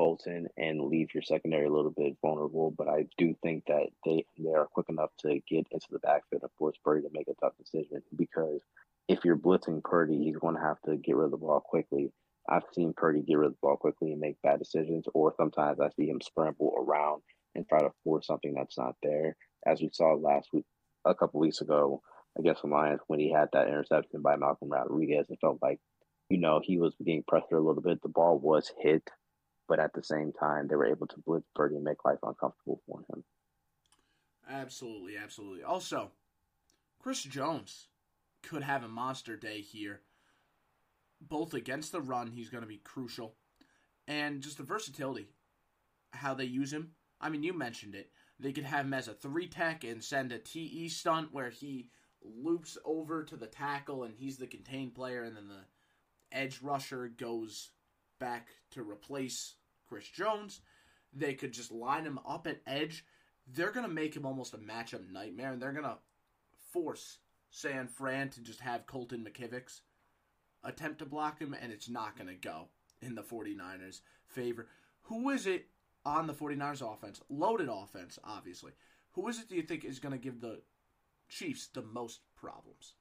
[0.00, 2.70] Bolton and leave your secondary a little bit vulnerable.
[2.70, 6.40] But I do think that they they are quick enough to get into the backfield
[6.40, 8.62] and force Purdy to make a tough decision because
[9.08, 12.10] if you're blitzing Purdy, he's going to have to get rid of the ball quickly.
[12.48, 15.80] I've seen Purdy get rid of the ball quickly and make bad decisions, or sometimes
[15.80, 17.20] I see him scramble around
[17.54, 19.36] and try to force something that's not there.
[19.66, 20.64] As we saw last week,
[21.04, 22.00] a couple weeks ago
[22.38, 25.78] against the Lions, when he had that interception by Malcolm Rodriguez, it felt like,
[26.30, 28.00] you know, he was being pressured a little bit.
[28.00, 29.02] The ball was hit,
[29.70, 32.82] but at the same time, they were able to blitz Purdy and make life uncomfortable
[32.86, 33.22] for him.
[34.50, 35.62] Absolutely, absolutely.
[35.62, 36.10] Also,
[36.98, 37.86] Chris Jones
[38.42, 40.00] could have a monster day here.
[41.20, 43.36] Both against the run, he's going to be crucial,
[44.08, 45.28] and just the versatility,
[46.12, 46.90] how they use him.
[47.20, 48.10] I mean, you mentioned it.
[48.40, 51.90] They could have him as a three tech and send a TE stunt where he
[52.22, 57.06] loops over to the tackle and he's the contained player, and then the edge rusher
[57.06, 57.70] goes
[58.18, 59.54] back to replace
[59.90, 60.60] Chris Jones.
[61.12, 63.04] They could just line him up at edge.
[63.52, 65.98] They're going to make him almost a matchup nightmare, and they're going to
[66.72, 67.18] force
[67.50, 69.80] San Fran to just have Colton McKivitz
[70.62, 72.68] attempt to block him, and it's not going to go
[73.02, 74.68] in the 49ers' favor.
[75.02, 75.66] Who is it
[76.04, 77.20] on the 49ers offense?
[77.28, 78.72] Loaded offense, obviously.
[79.12, 80.60] Who is it do you think is going to give the
[81.28, 82.94] Chiefs the most problems?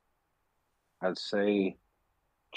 [1.01, 1.77] I'd say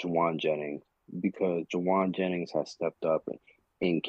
[0.01, 0.81] Jauan Jennings
[1.19, 3.37] because Jauan Jennings has stepped up and
[3.83, 4.01] in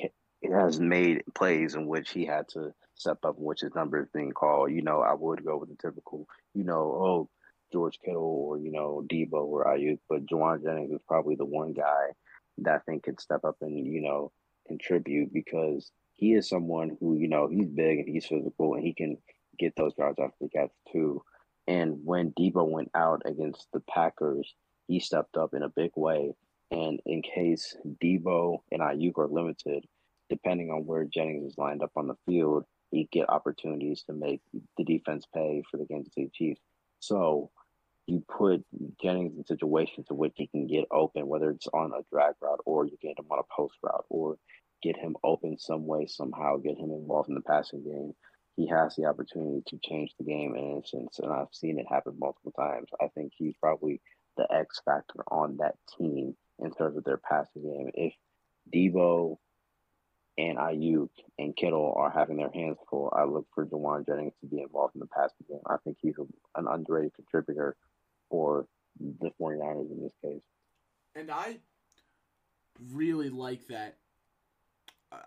[0.53, 4.09] has made plays in which he had to step up, in which his number is
[4.13, 4.71] being called.
[4.71, 7.31] You know, I would go with the typical, you know, oh,
[7.73, 11.73] George Kittle or, you know, Deebo or Aiyuk, but Jauan Jennings is probably the one
[11.73, 12.09] guy
[12.59, 14.31] that I think can step up and, you know,
[14.69, 18.95] contribute because he is someone who, you know, he's big and he's physical and he
[18.95, 19.19] can
[19.59, 21.23] get those yards after the catch too.
[21.67, 24.55] And when Deebo went out against the Packers,
[24.87, 26.35] he stepped up in a big way
[26.71, 29.87] and in case Deebo and Aiyuk are limited,
[30.29, 34.41] depending on where Jennings is lined up on the field, he get opportunities to make
[34.77, 36.61] the defense pay for the Kansas City Chiefs.
[37.01, 37.51] So
[38.07, 38.65] you put
[39.03, 42.61] Jennings in situations in which he can get open, whether it's on a drag route
[42.65, 44.37] or you get him on a post route or
[44.83, 48.15] get him open some way, somehow, get him involved in the passing game.
[48.57, 52.15] He has the opportunity to change the game in instance, and I've seen it happen
[52.19, 52.89] multiple times.
[53.01, 54.01] I think he's probably
[54.37, 57.91] the X factor on that team in terms of their passing game.
[57.95, 58.15] If
[58.73, 59.37] Deebo
[60.37, 64.47] and Aiyuk and Kittle are having their hands full, I look for Jauan Jennings to
[64.47, 65.61] be involved in the passing game.
[65.67, 67.77] I think he's a, an underrated contributor
[68.31, 68.67] for
[68.99, 70.43] the 49ers in this case.
[71.15, 71.59] And I
[72.93, 73.99] really like that.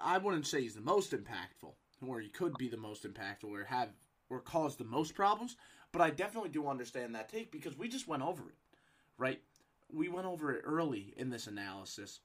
[0.04, 1.74] I wouldn't say he's the most impactful,
[2.06, 3.90] or he could be the most impactful, or have
[4.30, 5.56] or cause the most problems.
[5.94, 8.56] But I definitely do understand that take because we just went over it,
[9.18, 9.42] right?
[9.92, 12.20] We went over it early in this analysis.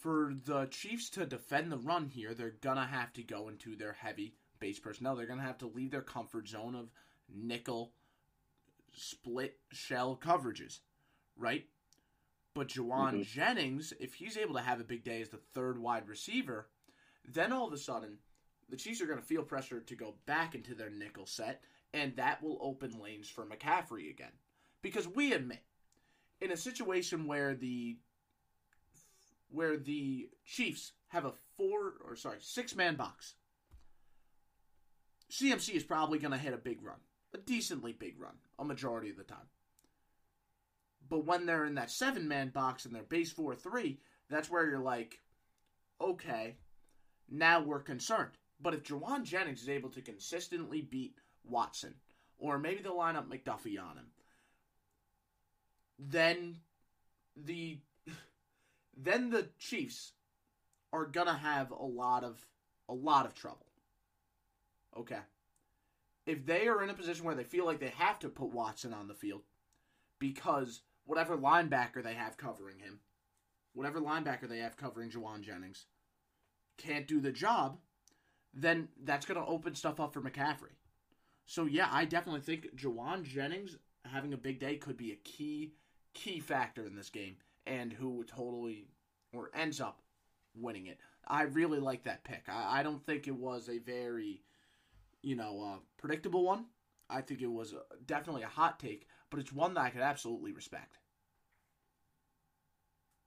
[0.00, 3.76] For the Chiefs to defend the run here, they're going to have to go into
[3.76, 5.16] their heavy base personnel.
[5.16, 6.90] They're going to have to leave their comfort zone of
[7.34, 7.92] nickel
[8.92, 10.80] split shell coverages,
[11.36, 11.66] right?
[12.54, 13.22] But Jauan mm-hmm.
[13.22, 16.68] Jennings, if he's able to have a big day as the third wide receiver,
[17.26, 18.18] then all of a sudden
[18.68, 22.16] the Chiefs are going to feel pressure to go back into their nickel set, and
[22.16, 24.32] that will open lanes for McCaffrey again.
[24.82, 25.62] Because we admit,
[26.40, 27.96] in a situation where the
[29.50, 33.34] where the Chiefs have a four or sorry six man box.
[35.30, 37.00] CMC is probably going to hit a big run,
[37.34, 39.48] a decently big run, a majority of the time.
[41.08, 44.68] But when they're in that seven man box and they're base four three, that's where
[44.68, 45.20] you're like,
[46.00, 46.56] okay,
[47.30, 48.32] now we're concerned.
[48.60, 51.94] But if Jauan Jennings is able to consistently beat Watson,
[52.38, 54.06] or maybe they'll line up McDuffie on him,
[55.98, 56.56] then
[57.36, 57.78] the
[58.96, 60.12] then the Chiefs
[60.92, 62.46] are gonna have a lot of
[62.88, 63.66] a lot of trouble.
[64.96, 65.18] Okay.
[66.26, 68.92] If they are in a position where they feel like they have to put Watson
[68.92, 69.42] on the field
[70.18, 73.00] because whatever linebacker they have covering him,
[73.74, 75.86] whatever linebacker they have covering Jauan Jennings,
[76.78, 77.78] can't do the job,
[78.52, 80.74] then that's going to open stuff up for McCaffrey.
[81.46, 85.74] So, yeah, I definitely think Jauan Jennings having a big day could be a key,
[86.16, 88.88] key factor in this game and who would totally
[89.32, 90.00] or ends up
[90.58, 90.98] winning it.
[91.28, 92.44] I really like that pick.
[92.48, 94.42] I, I don't think it was a very,
[95.22, 96.66] you know, uh, predictable one.
[97.10, 100.00] I think it was a, definitely a hot take, but it's one that I could
[100.00, 100.98] absolutely respect.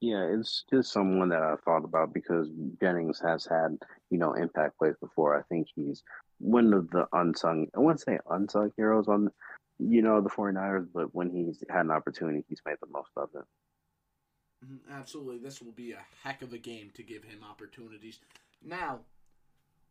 [0.00, 2.48] Yeah, it's just someone that I thought about because
[2.80, 3.76] Jennings has had,
[4.10, 5.38] you know, impact plays before.
[5.38, 6.02] I think he's
[6.38, 9.30] one of the unsung, I wouldn't say unsung heroes on,
[9.80, 13.30] you know, the 49ers, but when he's had an opportunity, he's made the most of
[13.34, 13.44] it.
[14.64, 15.38] Mm-hmm, absolutely.
[15.38, 18.20] This will be a heck of a game to give him opportunities.
[18.62, 19.00] Now,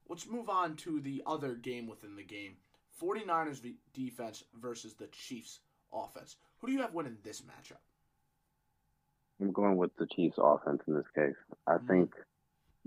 [0.08, 2.58] let's move on to the other game within the game
[3.02, 3.62] 49ers
[3.94, 5.60] defense versus the Chiefs
[5.94, 6.36] offense.
[6.60, 7.80] Who do you have winning this matchup?
[9.42, 11.36] I'm going with the Chiefs offense in this case.
[11.66, 11.88] I mm-hmm.
[11.88, 12.16] think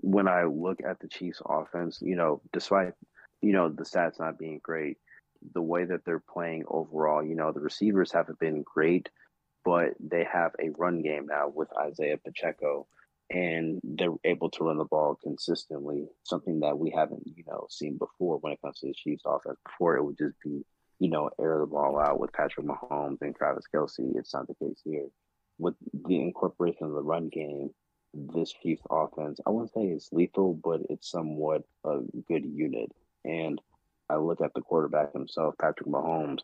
[0.03, 2.93] when I look at the Chiefs offense, you know, despite,
[3.41, 4.99] you know, the stats not being great,
[5.55, 9.09] the way that they're playing overall, you know, the receivers haven't been great,
[9.65, 12.87] but they have a run game now with Isaiah Pacheco
[13.31, 17.97] and they're able to run the ball consistently, something that we haven't, you know, seen
[17.97, 19.59] before when it comes to the Chiefs offense.
[19.65, 20.65] Before it would just be,
[20.99, 24.17] you know, air the ball out with Patrick Mahomes and Travis Kelce.
[24.17, 25.09] It's not the case here
[25.59, 25.75] with
[26.07, 27.71] the incorporation of the run game,
[28.15, 32.91] this Chiefs offense, I wouldn't say it's lethal, but it's somewhat a good unit.
[33.25, 33.61] And
[34.13, 36.41] I look at the quarterback himself, Patrick Mahomes.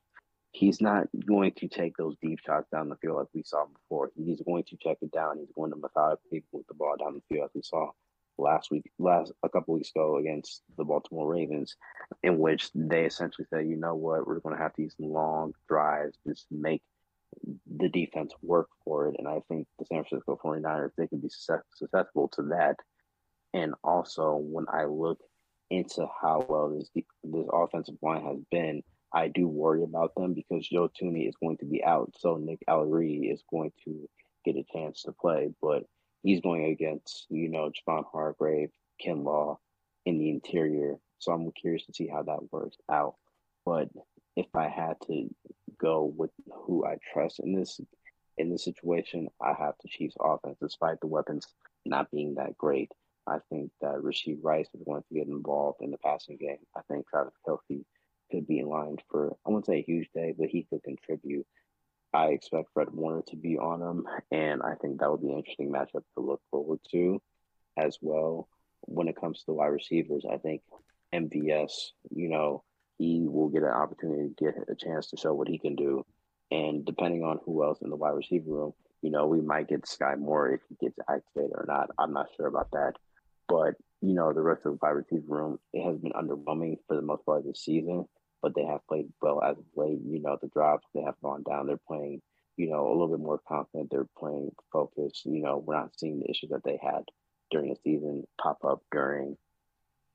[0.52, 4.10] He's not going to take those deep shots down the field like we saw before.
[4.16, 5.38] He's going to check it down.
[5.38, 7.90] He's going to methodically put the ball down the field as we saw
[8.38, 11.76] last week, last a couple weeks ago against the Baltimore Ravens,
[12.22, 16.16] in which they essentially said, you know what, we're going to have these long drives,
[16.26, 16.82] just make
[17.76, 19.16] the defense work for it.
[19.18, 22.76] And I think the San Francisco 49ers, they can be susceptible to that.
[23.52, 25.18] And also, when I look
[25.70, 30.68] into how well this this offensive line has been, I do worry about them because
[30.68, 32.12] Joe Thuney is going to be out.
[32.18, 34.08] So Nick Allegretti is going to
[34.44, 35.50] get a chance to play.
[35.60, 35.84] But
[36.22, 38.70] he's going against, you know, Javon Hargrave,
[39.04, 39.56] Kinlaw
[40.06, 40.96] in the interior.
[41.18, 43.14] So I'm curious to see how that works out.
[43.64, 43.88] But
[44.36, 45.28] if I had to
[45.80, 47.80] go with who I trust in this
[48.36, 51.46] in this situation, I have the Chiefs offense, despite the weapons
[51.84, 52.92] not being that great.
[53.28, 56.58] I think that Rashee Rice is going to get involved in the passing game.
[56.76, 57.84] I think Travis Kelce
[58.30, 61.46] could be in line for I wouldn't say a huge day, but he could contribute.
[62.12, 65.38] I expect Fred Warner to be on him, and I think that would be an
[65.38, 67.20] interesting matchup to look forward to
[67.76, 68.48] as well.
[68.82, 70.62] When it comes to wide receivers, I think
[71.14, 72.64] MVS, you know,
[72.96, 76.04] he will get an opportunity to get a chance to show what he can do.
[76.50, 79.82] And depending on who else in the wide receiver room, you know, we might get
[79.82, 81.90] Skyy Moore if he gets activated or not.
[81.98, 82.94] I'm not sure about that.
[83.48, 86.96] But, you know, the rest of the wide receiver room, it has been underwhelming for
[86.96, 88.06] the most part of the season,
[88.42, 90.00] but they have played well as of late.
[90.04, 91.66] You know, the drops, they have gone down.
[91.66, 92.20] They're playing,
[92.56, 93.90] you know, a little bit more confident.
[93.90, 95.24] They're playing focused.
[95.24, 97.04] You know, we're not seeing the issues that they had
[97.50, 99.36] during the season pop up during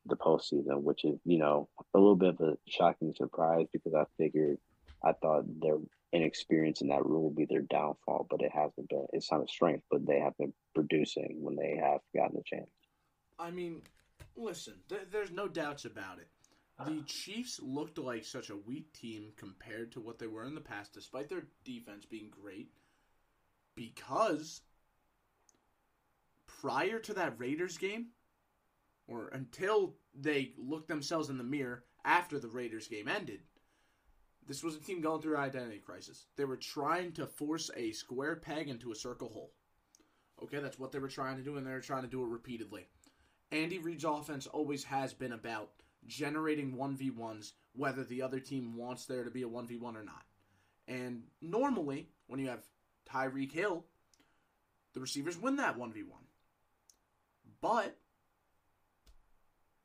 [0.06, 4.04] the postseason, which is you know a little bit of a shocking surprise because I
[4.18, 4.58] figured
[5.04, 5.78] I thought their
[6.12, 9.06] inexperience in that room would be their downfall, but it hasn't been.
[9.14, 12.70] It's not a strength, but they have been producing when they have gotten a chance.
[13.44, 13.82] I mean,
[14.38, 16.30] listen, th- there's no doubts about it.
[16.84, 20.62] The Chiefs looked like such a weak team compared to what they were in the
[20.62, 22.70] past, despite their defense being great,
[23.76, 24.62] because
[26.48, 28.08] prior to that Raiders game,
[29.08, 33.42] or until they looked themselves in the mirror after the Raiders game ended.
[34.48, 36.26] This was a team going through an identity crisis.
[36.36, 39.54] They were trying to force a square peg into a circle hole.
[40.42, 42.28] Okay, that's what they were trying to do, and they were trying to do it
[42.28, 42.88] repeatedly.
[43.54, 45.70] Andy Reid's offense always has been about
[46.08, 50.24] generating 1v1s, whether the other team wants there to be a 1v1 or not.
[50.88, 52.64] And normally, when you have
[53.08, 53.86] Tyreek Hill,
[54.94, 56.04] the receivers win that 1v1.
[57.62, 57.96] But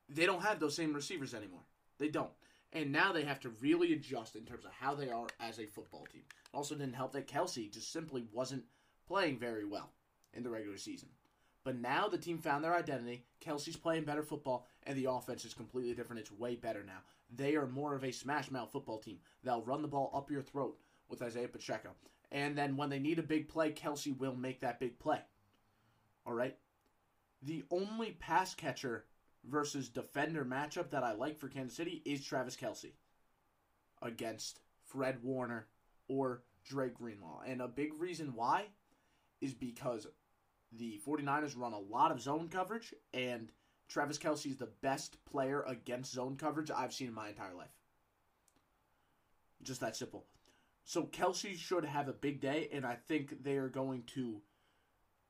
[0.08, 1.60] they don't have those same receivers anymore.
[1.98, 2.32] They don't.
[2.72, 5.66] And now they have to really adjust in terms of how they are as a
[5.66, 6.22] football team.
[6.54, 8.64] Also, didn't help that Kelce just simply wasn't
[9.06, 9.92] playing very well
[10.32, 11.08] in the regular season.
[11.64, 13.24] But now the team found their identity.
[13.44, 16.20] Kelce's playing better football, and the offense is completely different.
[16.20, 17.00] It's way better now.
[17.34, 19.18] They are more of a smash mouth football team.
[19.44, 20.78] They'll run the ball up your throat
[21.08, 21.90] with Isaiah Pacheco.
[22.30, 25.20] And then when they need a big play, Kelce will make that big play.
[26.26, 26.56] All right?
[27.42, 29.04] The only pass catcher
[29.44, 32.92] versus defender matchup that I like for Kansas City is Travis Kelce
[34.02, 35.66] against Fred Warner
[36.08, 37.42] or Dre Greenlaw.
[37.46, 38.66] And a big reason why
[39.40, 40.06] is because
[40.72, 43.50] the 49ers run a lot of zone coverage, and
[43.88, 47.68] Travis Kelce is the best player against zone coverage I've seen in my entire life.
[49.62, 50.26] Just that simple.
[50.84, 54.40] So Kelce should have a big day, and I think they are going to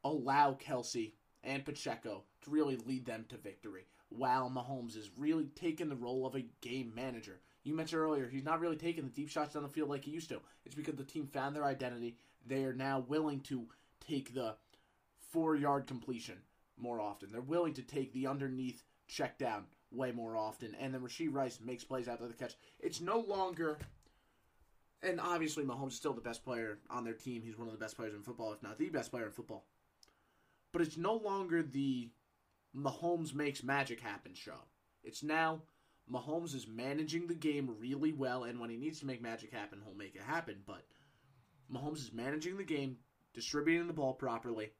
[0.04, 1.12] allow Kelce
[1.42, 3.86] and Pacheco to really lead them to victory.
[4.10, 7.40] While Mahomes is really taking the role of a game manager.
[7.62, 10.10] You mentioned earlier he's not really taking the deep shots down the field like he
[10.10, 10.40] used to.
[10.64, 12.16] It's because the team found their identity.
[12.46, 13.66] They are now willing to
[14.00, 14.54] take the
[15.30, 16.38] four yard completion
[16.76, 17.30] more often.
[17.32, 20.74] They're willing to take the underneath check down way more often.
[20.80, 22.54] And then Rashee Rice makes plays after the catch.
[22.80, 23.78] It's no longer.
[25.02, 27.42] And obviously, Mahomes is still the best player on their team.
[27.42, 29.64] He's one of the best players in football, if not the best player in football.
[30.72, 32.10] But it's no longer the
[32.76, 34.58] Mahomes makes magic happen show.
[35.04, 35.62] It's now
[36.12, 39.80] Mahomes is managing the game really well, and when he needs to make magic happen,
[39.84, 40.56] he'll make it happen.
[40.66, 40.84] But
[41.72, 42.96] Mahomes is managing the game,
[43.34, 44.72] distributing the ball properly,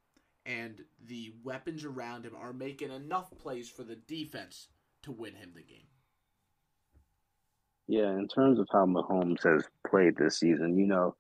[0.49, 4.69] and the weapons around him are making enough plays for the defense
[5.03, 5.87] to win him the game.
[7.87, 11.17] Yeah, in terms of how Mahomes has played this season, you know,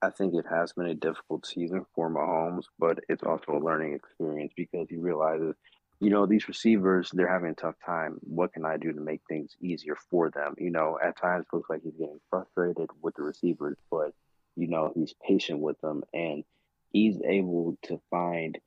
[0.00, 3.94] I think it has been a difficult season for Mahomes, but it's also a learning
[3.94, 5.54] experience because he realizes,
[6.00, 8.18] you know, these receivers, they're having a tough time.
[8.20, 10.54] What can I do to make things easier for them?
[10.56, 14.12] You know, at times it looks like he's getting frustrated with the receivers, but,
[14.56, 16.44] you know, he's patient with them and
[16.90, 18.58] he's able to find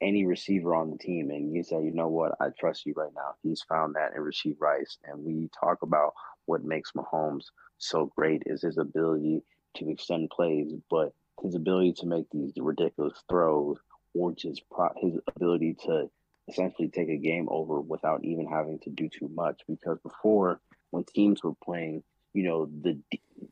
[0.00, 3.12] any receiver on the team and you say, you know what, I trust you right
[3.14, 3.34] now.
[3.42, 4.98] He's found that in Rashee Rice.
[5.04, 6.12] And we talk about
[6.46, 7.46] what makes Mahomes
[7.78, 9.42] so great is his ability
[9.76, 13.78] to extend plays, but his ability to make these ridiculous throws
[14.14, 16.08] or just pro- his ability to
[16.48, 19.62] essentially take a game over without even having to do too much.
[19.68, 22.02] Because before, when teams were playing,
[22.34, 22.98] you know the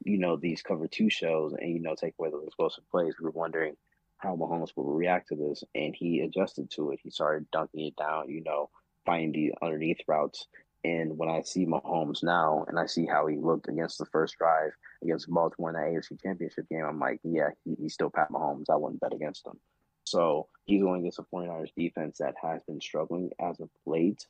[0.04, 3.24] you know these cover two shows and you know take away those explosive plays, we
[3.24, 3.76] were wondering
[4.18, 7.00] how Mahomes will react to this, and he adjusted to it.
[7.02, 8.70] He started dunking it down, you know,
[9.04, 10.46] finding the underneath routes.
[10.84, 14.36] And when I see Mahomes now, and I see how he looked against the first
[14.38, 14.70] drive
[15.02, 18.70] against Baltimore in the AFC Championship game, I'm like, yeah, he, he's still Pat Mahomes.
[18.70, 19.58] I wouldn't bet against him.
[20.04, 24.26] So he's going against a 49ers defense that has been struggling as of late.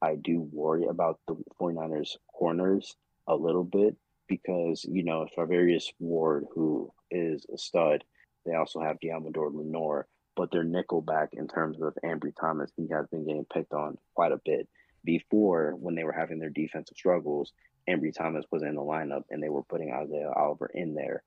[0.00, 3.96] I do worry about the 49ers corners a little bit
[4.28, 8.04] because, you know, Charvarius Ward, who is a stud,
[8.44, 13.06] they also have Deommodore Lenoir, but their nickelback in terms of Ambry Thomas, he has
[13.08, 14.68] been getting picked on quite a bit.
[15.04, 17.52] Before, when they were having their defensive struggles,
[17.88, 21.22] Ambry Thomas was in the lineup and they were putting Isaiah Oliver in there.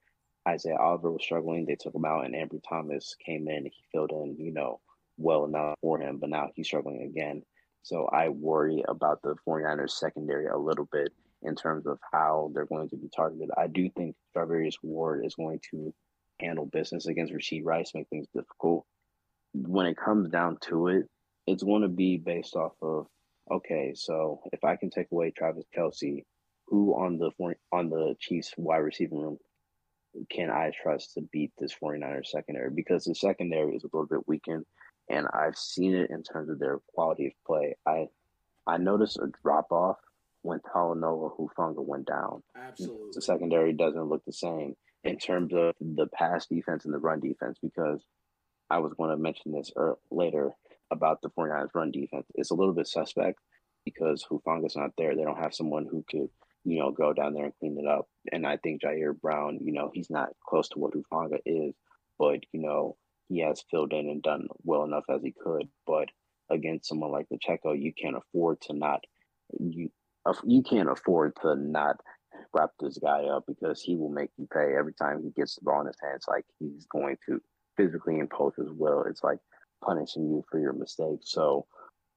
[0.47, 1.65] Isaiah Oliver was struggling.
[1.65, 3.65] They took him out, and Ambry Thomas came in.
[3.65, 4.79] He filled in, you know,
[5.17, 7.43] well enough for him, but now he's struggling again.
[7.83, 12.65] So I worry about the 49ers secondary a little bit in terms of how they're
[12.65, 13.49] going to be targeted.
[13.57, 15.93] I do think Charvarius Ward is going to
[16.39, 18.85] handle business against Rashee Rice, make things difficult.
[19.53, 21.09] When it comes down to it,
[21.45, 23.07] it's going to be based off of
[23.51, 26.23] okay, so if I can take away Travis Kelce,
[26.67, 27.31] who on the
[27.71, 29.37] on the Chiefs wide receiving room
[30.29, 32.69] can I trust to beat this 49ers secondary?
[32.69, 34.65] Because the secondary is a little bit weakened,
[35.09, 37.75] and I've seen it in terms of their quality of play.
[37.85, 38.07] I
[38.65, 39.97] I noticed a drop off
[40.41, 42.43] when Talanoa Hufanga went down.
[42.55, 43.11] Absolutely.
[43.13, 47.19] The secondary doesn't look the same in terms of the pass defense and the run
[47.19, 48.01] defense because
[48.69, 50.51] I was going to mention this er- later
[50.91, 52.25] about the 49ers run defense.
[52.35, 53.39] It's a little bit suspect
[53.85, 55.15] because Hufanga's not there.
[55.15, 56.29] They don't have someone who could,
[56.63, 58.07] you know, go down there and clean it up.
[58.31, 61.73] And I think Ji'Ayir Brown, you know, he's not close to what Hufanga is,
[62.17, 62.97] but, you know,
[63.27, 65.67] he has filled in and done well enough as he could.
[65.85, 66.09] But
[66.49, 69.01] against someone like Pacheco, you can't afford to not
[69.59, 69.89] you
[70.45, 71.97] you can't afford to not
[72.53, 75.61] wrap this guy up because he will make you pay every time he gets the
[75.63, 76.25] ball in his hands.
[76.27, 77.41] Like he's going to
[77.77, 79.03] physically impose his will.
[79.07, 79.39] It's like
[79.83, 81.31] punishing you for your mistakes.
[81.31, 81.65] So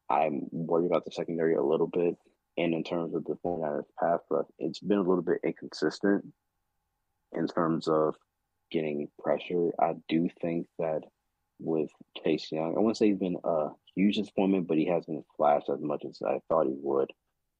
[0.08, 2.16] I'm worried about the secondary a little bit.
[2.58, 6.24] And in terms of the 49ers pass rush, it's been a little bit inconsistent
[7.32, 8.16] in terms of
[8.70, 9.72] getting pressure.
[9.78, 11.02] I do think that
[11.58, 11.90] with
[12.22, 15.80] Chase Young, I wouldn't say he's been a huge disappointment, but he hasn't flashed as
[15.80, 17.10] much as I thought he would.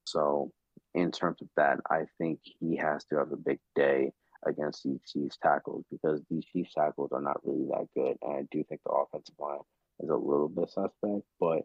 [0.05, 0.53] So,
[0.97, 4.13] in terms of that, I think he has to have a big day
[4.47, 8.17] against these Chiefs tackles because these Chiefs tackles are not really that good.
[8.23, 9.59] And I do think the offensive line
[10.01, 11.63] is a little bit suspect, but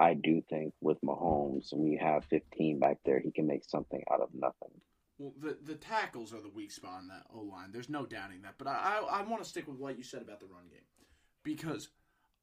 [0.00, 4.02] I do think with Mahomes, when you have 15 back there, he can make something
[4.12, 4.80] out of nothing.
[5.18, 7.70] Well, the the tackles are the weak spot in that O line.
[7.70, 8.54] There's no doubting that.
[8.58, 10.80] But I I, I want to stick with what you said about the run game
[11.44, 11.88] because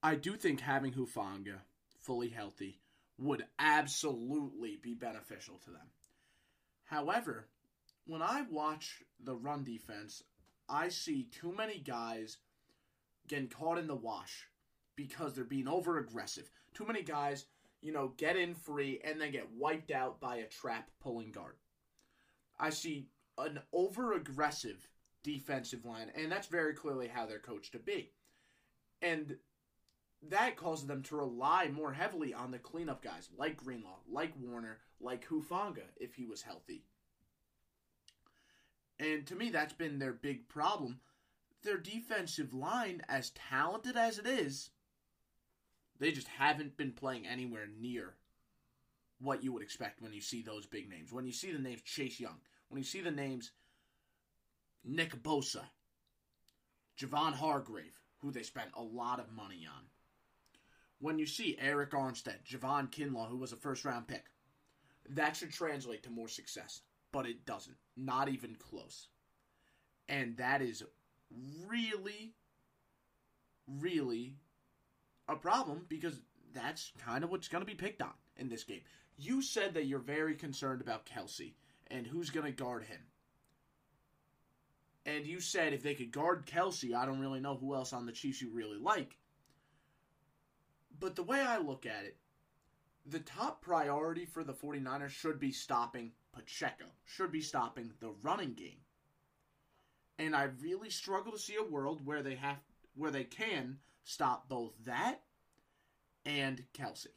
[0.02, 1.58] I do think having Hufanga
[2.00, 2.80] fully healthy
[3.18, 5.88] would absolutely be beneficial to them.
[6.92, 7.48] However,
[8.06, 10.24] when I watch the run defense,
[10.68, 12.40] I see too many guys
[13.30, 14.48] getting caught in the wash
[14.98, 16.52] because they're being over aggressive.
[16.74, 17.46] Too many guys,
[17.82, 21.56] you know, get in free and then get wiped out by a trap pulling guard.
[22.60, 24.90] I see an over aggressive
[25.24, 28.12] defensive line, and that's very clearly how they're coached to be.
[29.02, 29.38] And
[30.30, 34.80] that causes them to rely more heavily on the cleanup guys like Greenlaw, like Warner,
[35.04, 36.84] like Hufanga if he was healthy.
[39.00, 41.00] And to me, that's been their big problem.
[41.64, 44.70] Their defensive line, as talented as it is,
[46.00, 48.16] they just haven't been playing anywhere near
[49.20, 51.12] what you would expect when you see those big names.
[51.12, 52.40] When you see the names Chase Young,
[52.70, 53.52] when you see the names
[54.84, 55.64] Nick Bosa,
[57.00, 59.84] Javon Hargrave, who they spent a lot of money on.
[61.00, 64.26] When you see Arik Armstead, Javon Kinlaw, who was a first round pick,
[65.16, 66.82] that should translate to more success,
[67.12, 67.78] but it doesn't.
[67.98, 69.08] Not even close.
[70.08, 70.84] And that is
[71.68, 72.34] really,
[73.68, 74.36] really
[75.28, 76.20] a problem because
[76.54, 78.82] that's kind of what's going to be picked on in this game.
[79.18, 81.54] You said that you're very concerned about Kelce
[81.90, 83.00] and who's going to guard him.
[85.06, 88.06] And you said if they could guard Kelce, I don't really know who else on
[88.06, 89.18] the Chiefs you really like.
[91.00, 92.18] But the way I look at it,
[93.06, 98.54] the top priority for the 49ers should be stopping Pacheco, should be stopping the running
[98.54, 98.80] game.
[100.20, 102.58] And I really struggle to see a world where they have
[102.96, 105.22] where they can stop both that
[106.26, 107.08] and Kelce.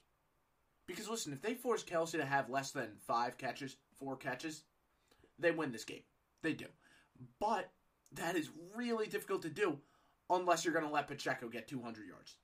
[0.86, 4.62] Because listen, if they force Kelce to have less than five catches, four catches,
[5.38, 6.02] they win this game.
[6.42, 6.66] They do.
[7.40, 7.70] But
[8.12, 9.78] that is really difficult to do
[10.30, 12.36] unless you're going to let Pacheco get 200 yards.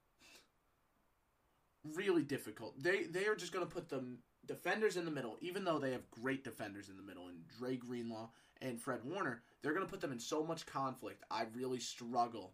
[1.85, 2.81] Really difficult.
[2.83, 4.05] They they are just going to put the
[4.47, 7.77] defenders in the middle, even though they have great defenders in the middle, and Dre
[7.77, 8.29] Greenlaw
[8.61, 9.43] and Fred Warner.
[9.63, 11.25] They're going to put them in so much conflict.
[11.31, 12.53] I really struggle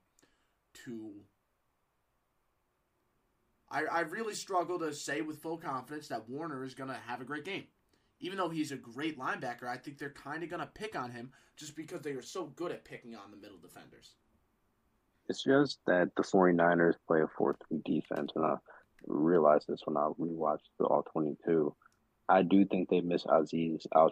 [0.85, 1.13] to
[3.71, 7.21] I, I really struggle to say with full confidence that Warner is going to have
[7.21, 7.65] a great game.
[8.21, 11.11] Even though he's a great linebacker, I think they're kind of going to pick on
[11.11, 14.15] him just because they are so good at picking on the middle defenders.
[15.29, 18.45] It's just that the 49ers play a 4 3 defense, and
[19.07, 21.75] realized this when I rewatched the All 22.
[22.29, 24.11] I do think they miss Azeez Al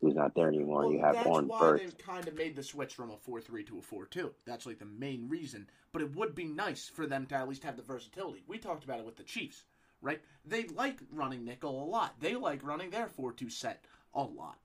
[0.00, 0.82] who's not there anymore.
[0.82, 1.82] Well, you have that's Oren why Burks.
[1.82, 4.32] they've kind of made the switch from a 4 3 to a 4 2.
[4.46, 5.68] That's like the main reason.
[5.92, 8.42] But it would be nice for them to at least have the versatility.
[8.48, 9.64] We talked about it with the Chiefs,
[10.02, 10.20] right?
[10.44, 14.58] They like running nickel a lot, they like running their 4 2 set a lot.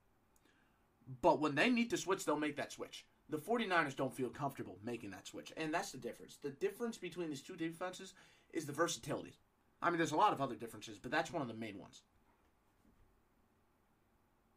[1.22, 3.06] But when they need to switch, they'll make that switch.
[3.28, 5.52] The 49ers don't feel comfortable making that switch.
[5.56, 6.38] And that's the difference.
[6.42, 8.14] The difference between these two defenses
[8.52, 9.38] is the versatility.
[9.82, 12.02] I mean, there's a lot of other differences, but that's one of the main ones.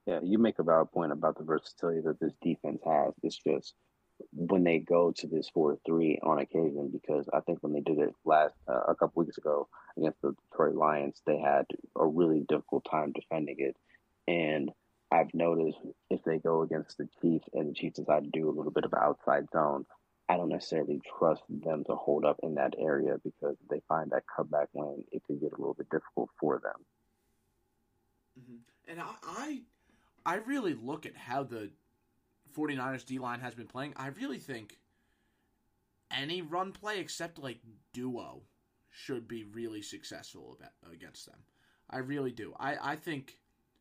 [0.06, 3.14] Yeah, you make a valid point about the versatility that this defense has.
[3.22, 3.74] It's just
[4.32, 8.00] when they go to this four three on occasion, because I think when they did
[8.00, 9.68] it last uh, a couple weeks ago
[9.98, 11.66] against the Detroit Lions, they had
[11.98, 13.78] a really difficult time defending it.
[14.28, 14.72] And
[15.12, 15.78] I've noticed
[16.10, 18.86] if they go against the Chiefs and the Chiefs decide to do a little bit
[18.86, 19.86] of outside zone,
[20.30, 24.24] I don't necessarily trust them to hold up in that area because they find that
[24.28, 26.86] cutback lane, it could get a little bit difficult for them.
[28.40, 28.92] Mm-hmm.
[28.92, 29.62] And I, I
[30.26, 31.72] I really look at how the
[32.56, 33.94] 49ers D line has been playing.
[33.96, 34.78] I really think
[36.16, 37.58] any run play except like
[37.94, 38.44] duo
[38.92, 40.60] should be really successful
[40.92, 41.40] against them.
[41.90, 42.54] I really do.
[42.60, 43.40] I, I think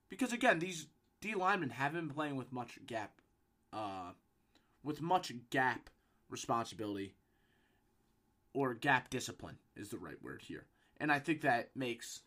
[0.08, 0.86] because again these
[1.20, 3.20] D linemen haven't been playing with much gap,
[3.72, 4.12] uh,
[4.82, 5.90] with much gap
[6.28, 7.14] responsibility
[8.54, 10.66] or gap discipline is the right word here,
[10.98, 12.20] and I think that makes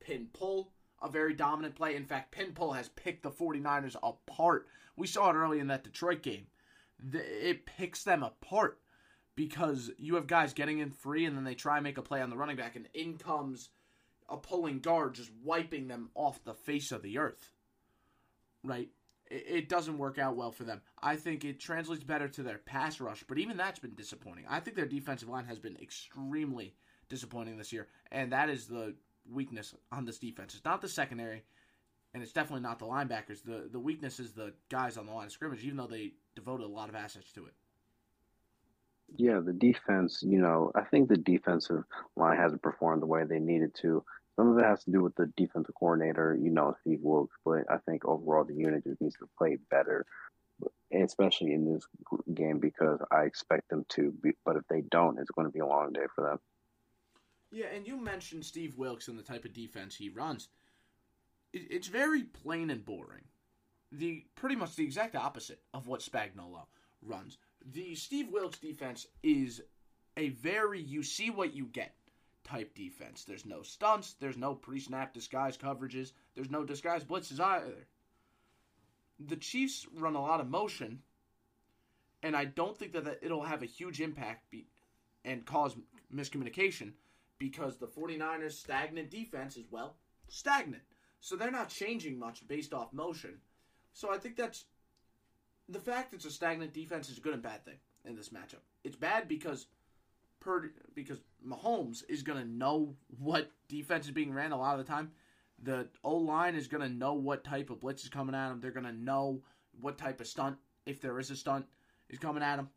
[0.00, 0.72] pin pull
[1.02, 1.94] a very dominant play.
[1.94, 4.66] In fact, pin pull has picked the 49ers apart.
[4.96, 6.46] We saw it early in that Detroit game.
[7.12, 8.80] It picks them apart
[9.36, 12.20] because you have guys getting in free and then they try and make a play
[12.20, 13.70] on the running back, and in comes
[14.28, 17.52] a pulling guard just wiping them off the face of the earth.
[18.64, 18.88] Right?
[19.30, 20.80] It doesn't work out well for them.
[21.02, 24.46] I think it translates better to their pass rush, but even that's been disappointing.
[24.48, 26.74] I think their defensive line has been extremely
[27.08, 28.94] disappointing this year, and that is the
[29.30, 30.54] weakness on this defense.
[30.54, 31.42] It's not the secondary,
[32.14, 33.42] and it's definitely not the linebackers.
[33.44, 36.64] The the weakness is the guys on the line of scrimmage, even though they devoted
[36.64, 37.52] a lot of assets to it.
[39.16, 41.84] Yeah, the defense, you know, I think the defensive
[42.16, 44.04] line hasn't performed the way they needed to.
[44.38, 47.64] Some of it has to do with the defensive coordinator, you know, Steve Wilks, but
[47.68, 50.06] I think overall the unit just needs to play better,
[50.92, 51.84] especially in this
[52.34, 54.12] game because I expect them to.
[54.22, 56.38] Be, but if they don't, it's going to be a long day for them.
[57.50, 60.46] Yeah, and you mentioned Steve Wilks and the type of defense he runs.
[61.52, 63.24] It's very plain and boring.
[63.90, 66.66] The pretty much the exact opposite of what Spagnuolo
[67.02, 67.38] runs.
[67.72, 69.62] The Steve Wilks defense is
[70.16, 71.94] a very you see what you get
[72.48, 73.24] type defense.
[73.24, 77.86] There's no stunts, there's no pre-snap disguise coverages, there's no disguise blitzes either.
[79.20, 81.00] The Chiefs run a lot of motion,
[82.22, 84.66] and I don't think that, that it'll have a huge impact be,
[85.24, 85.76] and cause
[86.14, 86.92] miscommunication
[87.38, 89.96] because the 49ers stagnant defense is well
[90.28, 90.82] stagnant.
[91.20, 93.38] So they're not changing much based off motion.
[93.92, 94.64] So I think that's
[95.68, 98.62] the fact it's a stagnant defense is a good and bad thing in this matchup.
[98.84, 99.66] It's bad because
[100.40, 104.84] per because Mahomes is going to know what defense is being ran a lot of
[104.84, 105.12] the time.
[105.62, 108.60] The O line is going to know what type of blitz is coming at them.
[108.60, 109.42] They're going to know
[109.80, 111.66] what type of stunt, if there is a stunt,
[112.08, 112.68] is coming at them.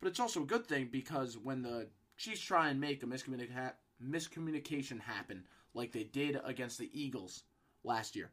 [0.00, 1.88] But it's also a good thing because when the
[2.20, 3.72] Chiefs try and make a miscommunica-
[4.04, 7.44] miscommunication happen like they did against the Eagles
[7.82, 8.30] last year.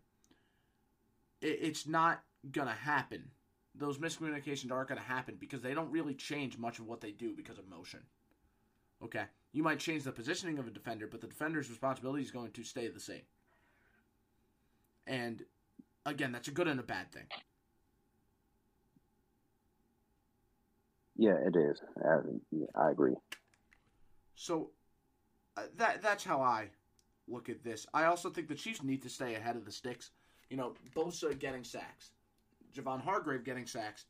[1.39, 2.21] It, it's not
[2.51, 3.29] going to happen.
[3.75, 7.11] Those miscommunications aren't going to happen because they don't really change much of what they
[7.11, 8.01] do because of motion.
[9.03, 9.23] Okay?
[9.53, 12.63] You might change the positioning of a defender, but the defender's responsibility is going to
[12.63, 13.21] stay the same.
[15.05, 15.43] And
[16.05, 17.25] again, that's a good and a bad thing.
[21.15, 21.81] Yeah, it is.
[22.05, 23.15] I, I agree.
[24.35, 24.69] So
[25.57, 26.69] uh, that that's how I
[27.27, 27.87] look at this.
[27.93, 30.11] I also think the Chiefs need to stay ahead of the sticks.
[30.49, 32.11] You know, Bosa getting sacks,
[32.73, 34.05] Javon Hargrave getting sacks,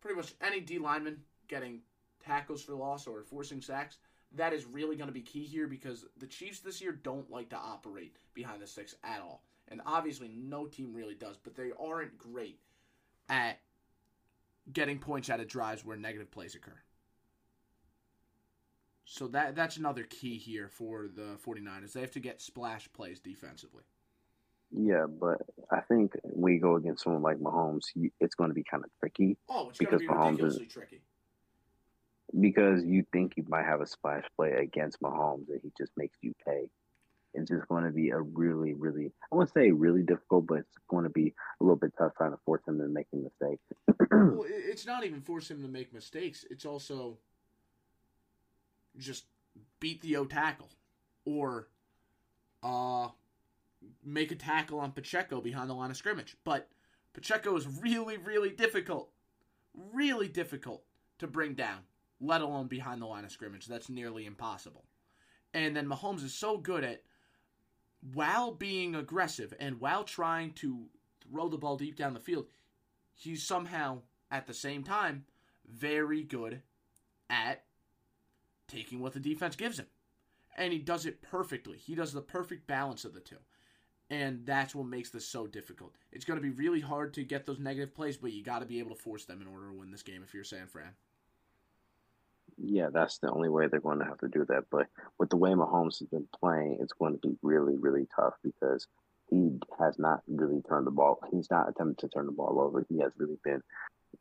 [0.00, 1.18] pretty much any D lineman
[1.48, 1.80] getting
[2.24, 3.98] tackles for loss or forcing sacks.
[4.36, 7.50] That is really going to be key here because the Chiefs this year don't like
[7.50, 9.42] to operate behind the sticks at all.
[9.68, 12.58] And obviously, no team really does, but they aren't great
[13.28, 13.60] at
[14.72, 16.78] getting points out of drives where negative plays occur.
[19.06, 21.92] So that that's another key here for the 49ers.
[21.92, 23.84] They have to get splash plays defensively.
[24.70, 27.84] Yeah, but I think when we go against someone like Mahomes,
[28.20, 29.36] it's going to be kind of tricky.
[29.48, 31.02] Oh, it's because going to be ridiculously is, tricky.
[32.38, 36.16] Because you think you might have a splash play against Mahomes and he just makes
[36.22, 36.68] you pay.
[37.34, 40.78] It's just going to be a really, really, I wouldn't say really difficult, but it's
[40.88, 43.58] going to be a little bit tough trying to force him to make a mistake.
[44.10, 46.44] well, it's not even force him to make mistakes.
[46.48, 47.18] It's also
[48.96, 49.24] just
[49.80, 50.70] beat the O tackle
[51.24, 51.68] or
[52.62, 53.08] uh,
[54.04, 56.36] make a tackle on Pacheco behind the line of scrimmage.
[56.44, 56.68] But
[57.12, 59.10] Pacheco is really, really difficult,
[59.92, 60.84] really difficult
[61.18, 61.80] to bring down,
[62.20, 63.66] let alone behind the line of scrimmage.
[63.66, 64.84] That's nearly impossible.
[65.52, 67.02] And then Mahomes is so good at,
[68.12, 70.86] while being aggressive and while trying to
[71.22, 72.46] throw the ball deep down the field,
[73.14, 75.24] he's somehow, at the same time,
[75.66, 76.62] very good
[77.30, 77.64] at
[78.68, 79.86] taking what the defense gives him.
[80.56, 81.78] And he does it perfectly.
[81.78, 83.38] He does the perfect balance of the two.
[84.10, 85.94] And that's what makes this so difficult.
[86.12, 88.66] It's going to be really hard to get those negative plays, but you got to
[88.66, 90.92] be able to force them in order to win this game if you're San Fran.
[92.56, 94.64] Yeah, that's the only way they're going to have to do that.
[94.70, 94.86] But
[95.18, 98.86] with the way Mahomes has been playing, it's going to be really, really tough because
[99.30, 101.18] he has not really turned the ball.
[101.30, 102.84] He's not attempted to turn the ball over.
[102.88, 103.62] He has really been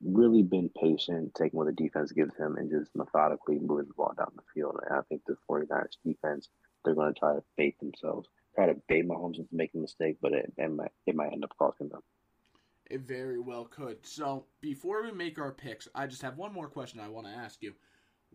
[0.01, 4.13] really been patient, taking what the defense gives him, and just methodically moving the ball
[4.17, 4.77] down the field.
[4.84, 6.49] And I think the 49ers defense,
[6.84, 10.17] they're going to try to bait themselves, try to bait Mahomes into making a mistake,
[10.21, 12.01] but it, it, might, it might end up costing them.
[12.89, 14.05] It very well could.
[14.05, 17.34] So before we make our picks, I just have one more question I want to
[17.34, 17.73] ask you.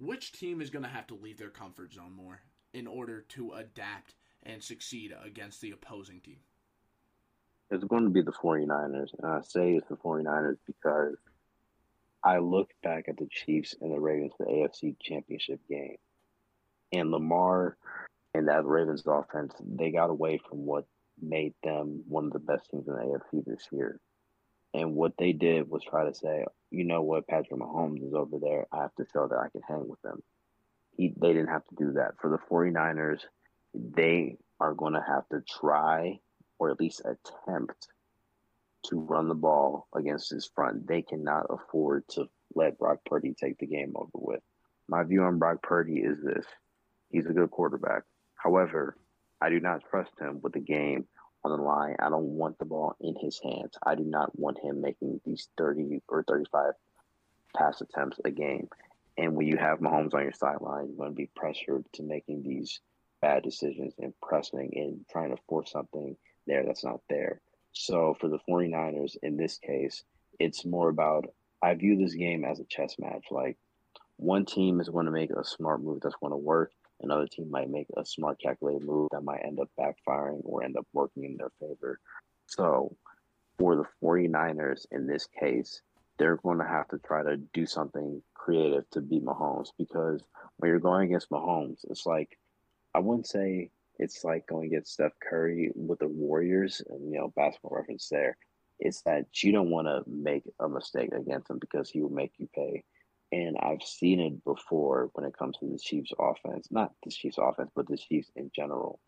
[0.01, 2.41] Which team is going to have to leave their comfort zone more
[2.73, 6.39] in order to adapt and succeed against the opposing team?
[7.71, 9.13] It's going to be the 49ers.
[9.19, 11.17] And I say it's the 49ers because
[12.23, 15.97] I look back at the Chiefs and the Ravens, the AFC Championship game,
[16.93, 17.77] and Lamar
[18.35, 20.87] and that Ravens offense, they got away from what
[21.21, 24.01] made them one of the best teams in the AFC this year.
[24.79, 28.39] And what they did was try to say, you know what, Patrick Mahomes is over
[28.39, 28.67] there.
[28.71, 30.23] I have to show that I can hang with them.
[30.97, 32.13] He, they didn't have to do that.
[32.21, 33.23] For the 49ers,
[33.75, 36.21] they are going to have to try
[36.61, 37.89] or at least attempt
[38.87, 40.87] to run the ball against his front.
[40.87, 44.41] They cannot afford to let Brock Purdy take the game over with.
[44.89, 46.47] My view on Brock Purdy is this
[47.11, 48.03] He's a good quarterback.
[48.37, 48.97] However,
[49.41, 51.07] I do not trust him with the game
[51.45, 51.97] on the line.
[51.99, 53.77] I don't want the ball in his hands.
[53.85, 56.73] I do not want him making these 30 or 35
[57.57, 58.69] pass attempts a game.
[59.17, 62.43] And when you have Mahomes on your sideline, you're going to be pressured to making
[62.43, 62.81] these
[63.21, 66.17] bad decisions and pressing and trying to force something
[66.47, 67.41] there that's not there.
[67.73, 70.05] So for the 49ers in this case,
[70.39, 71.27] it's more about
[71.61, 73.27] I view this game as a chess match.
[73.31, 73.57] Like
[74.17, 77.51] one team is going to make a smart move that's going to work, another team
[77.51, 81.25] might make a smart calculated move that might end up backfiring or end up working
[81.25, 82.01] in their favor.
[82.47, 82.97] So
[83.59, 85.83] for the 49ers in this case,
[86.19, 90.21] they're going to have to try to do something creative to beat Mahomes because
[90.57, 92.39] when you're going against Mahomes, it's like
[92.95, 97.33] I wouldn't say it's like going against Steph Curry with the Warriors and you know
[97.37, 98.37] basketball reference there.
[98.81, 102.33] It's that you don't want to make a mistake against him because he will make
[102.39, 102.85] you pay.
[103.31, 107.37] And I've seen it before when it comes to the Chiefs offense, not the Chiefs
[107.39, 109.01] offense, but the Chiefs in general.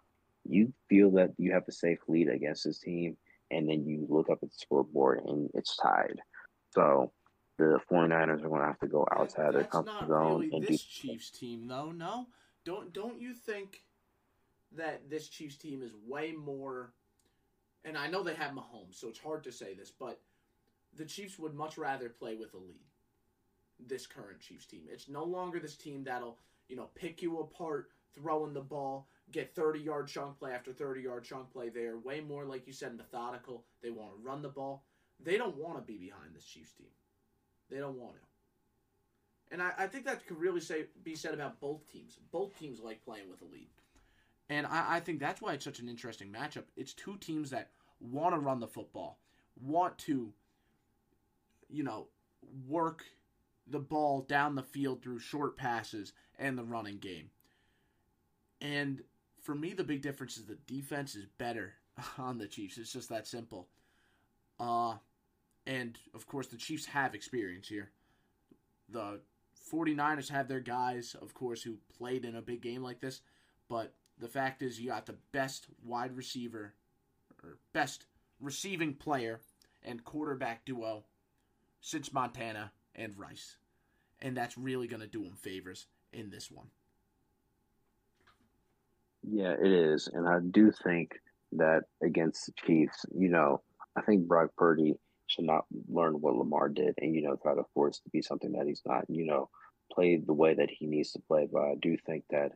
[0.44, 3.16] You feel that you have a safe lead against this team,
[3.50, 6.20] and then you look up at the scoreboard and it's tied.
[6.74, 7.12] So
[7.58, 10.82] the 49ers are going to have to go outside their comfort zone really and this
[10.82, 11.08] do.
[11.08, 11.90] Chiefs team though.
[11.90, 12.26] No,
[12.64, 13.82] don't don't you think
[14.76, 16.92] that this Chiefs team is way more?
[17.84, 20.20] And I know they have Mahomes, so it's hard to say this, but
[20.96, 22.89] the Chiefs would much rather play with a lead.
[23.86, 27.90] This current Chiefs team, it's no longer this team that'll you know pick you apart,
[28.14, 31.68] throwing the ball, get 30 yard chunk play after 30 yard chunk play.
[31.68, 33.64] They are way more, like you said, methodical.
[33.82, 34.84] They want to run the ball.
[35.22, 36.88] They don't want to be behind this Chiefs team.
[37.70, 38.20] They don't want to.
[39.52, 42.18] And I, I think that could really say be said about both teams.
[42.30, 43.68] Both teams like playing with a lead.
[44.48, 46.64] And I, I think that's why it's such an interesting matchup.
[46.76, 47.70] It's two teams that
[48.00, 49.18] want to run the football,
[49.60, 50.32] want to,
[51.68, 52.08] you know,
[52.68, 53.04] work
[53.70, 57.30] the ball down the field through short passes and the running game.
[58.60, 59.02] And
[59.40, 61.74] for me, the big difference is the defense is better
[62.18, 62.78] on the Chiefs.
[62.78, 63.68] It's just that simple.
[64.58, 64.94] Uh,
[65.66, 67.90] and of course, the Chiefs have experience here.
[68.88, 69.20] The
[69.72, 73.20] 49ers have their guys, of course, who played in a big game like this.
[73.68, 76.74] But the fact is, you got the best wide receiver,
[77.42, 78.06] or best
[78.40, 79.40] receiving player
[79.82, 81.04] and quarterback duo
[81.80, 83.56] since Montana and Rice.
[84.22, 86.66] And that's really going to do him favors in this one.
[89.22, 90.08] Yeah, it is.
[90.12, 91.12] And I do think
[91.52, 93.62] that against the Chiefs, you know,
[93.96, 94.94] I think Brock Purdy
[95.26, 98.52] should not learn what Lamar did and, you know, try to force to be something
[98.52, 99.48] that he's not, you know,
[99.92, 101.48] play the way that he needs to play.
[101.50, 102.52] But I do think that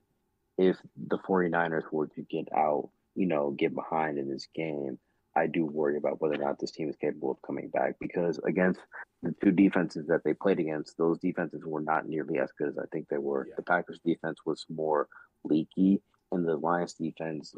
[0.59, 0.77] if
[1.09, 4.99] the 49ers were to get out, you know, get behind in this game,
[5.37, 8.39] I do worry about whether or not this team is capable of coming back because
[8.47, 8.80] against
[9.22, 12.78] the two defenses that they played against, those defenses were not nearly as good as
[12.78, 13.47] I think they were.
[13.49, 13.55] Yeah.
[13.57, 15.09] The Packers defense was more
[15.45, 17.55] leaky, and the Lions defense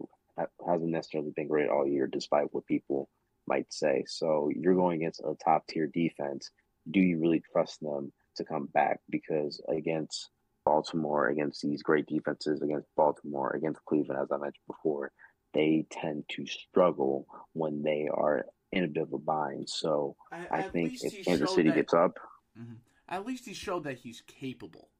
[0.66, 3.08] hasn't necessarily been great all year, despite what people
[3.46, 4.04] might say.
[4.06, 6.50] So you're going against a top tier defense.
[6.90, 9.00] Do you really trust them to come back?
[9.10, 10.30] Because against
[10.64, 15.12] Baltimore, against these great defenses, against Baltimore, against Cleveland, as I mentioned before,
[15.56, 19.68] they tend to struggle when they are in a bit of a bind.
[19.68, 22.18] So At, I think if Kansas City that- gets up,
[22.58, 22.78] Mhm.
[23.08, 24.90] At least he showed that he's capable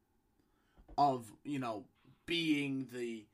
[0.97, 1.89] of, you know,
[2.25, 3.27] being the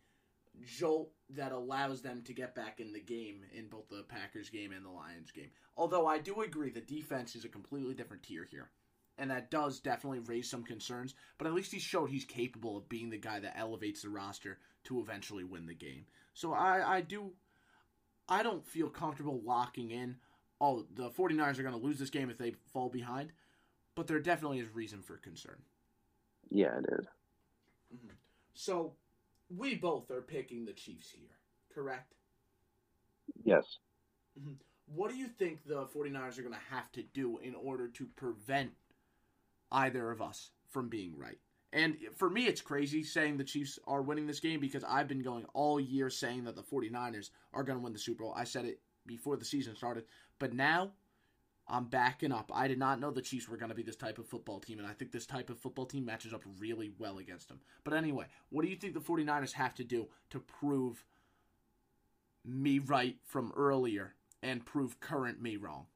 [0.63, 4.73] jolt that allows them to get back in the game in both the Packers game
[4.73, 5.51] and the Lions game.
[5.77, 8.71] Although I do agree the defense is a completely different tier here.
[9.19, 12.89] And that does definitely raise some concerns, but at least he showed he's capable of
[12.89, 16.07] being the guy that elevates the roster to eventually win the game.
[16.35, 17.33] So I, I do
[18.29, 20.17] I don't feel comfortable locking in,
[20.61, 23.33] oh, the 49ers are going to lose this game if they fall behind
[23.95, 25.57] but there definitely is reason for concern.
[26.51, 27.07] yeah, it is.
[27.95, 28.15] Mm-hmm.
[28.55, 28.93] So,
[29.55, 31.37] we both are picking the Chiefs here,
[31.75, 32.15] correct?
[33.45, 33.79] Yes.
[34.39, 34.53] Mm-hmm.
[34.95, 38.07] What do you think the 49ers are going to have to do in order to
[38.17, 38.73] prevent
[39.71, 41.39] either of us from being right?
[41.73, 45.23] And for me, it's crazy saying the Chiefs are winning this game because I've been
[45.23, 48.35] going all year saying that the 49ers are going to win the Super Bowl.
[48.37, 50.05] I said it before the season started,
[50.39, 50.91] but now
[51.67, 52.51] I'm backing up.
[52.55, 54.79] I did not know the Chiefs were going to be this type of football team,
[54.79, 57.61] and I think this type of football team matches up really well against them.
[57.85, 61.05] But anyway, what do you think the 49ers have to do to prove
[62.45, 65.87] me right from earlier and prove current me wrong?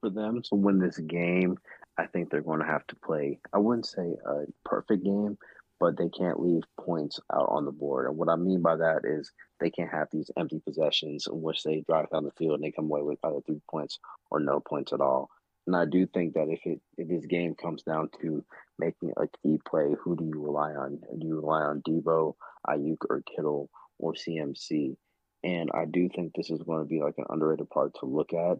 [0.00, 1.56] For them to win this game,
[1.98, 5.38] I think they're going to have to play, I wouldn't say a perfect game,
[5.78, 8.06] but they can't leave points out on the board.
[8.06, 9.30] And what I mean by that is
[9.60, 12.72] they can't have these empty possessions in which they drive down the field and they
[12.72, 13.98] come away with either three points
[14.30, 15.30] or no points at all.
[15.66, 18.44] And I do think that if it if this game comes down to
[18.78, 21.00] making a key play, who do you rely on?
[21.18, 22.34] Do you rely on Deebo,
[22.68, 24.96] Aiyuk, or Kittle, or CMC?
[25.42, 28.32] And I do think this is going to be like an underrated part to look
[28.34, 28.58] at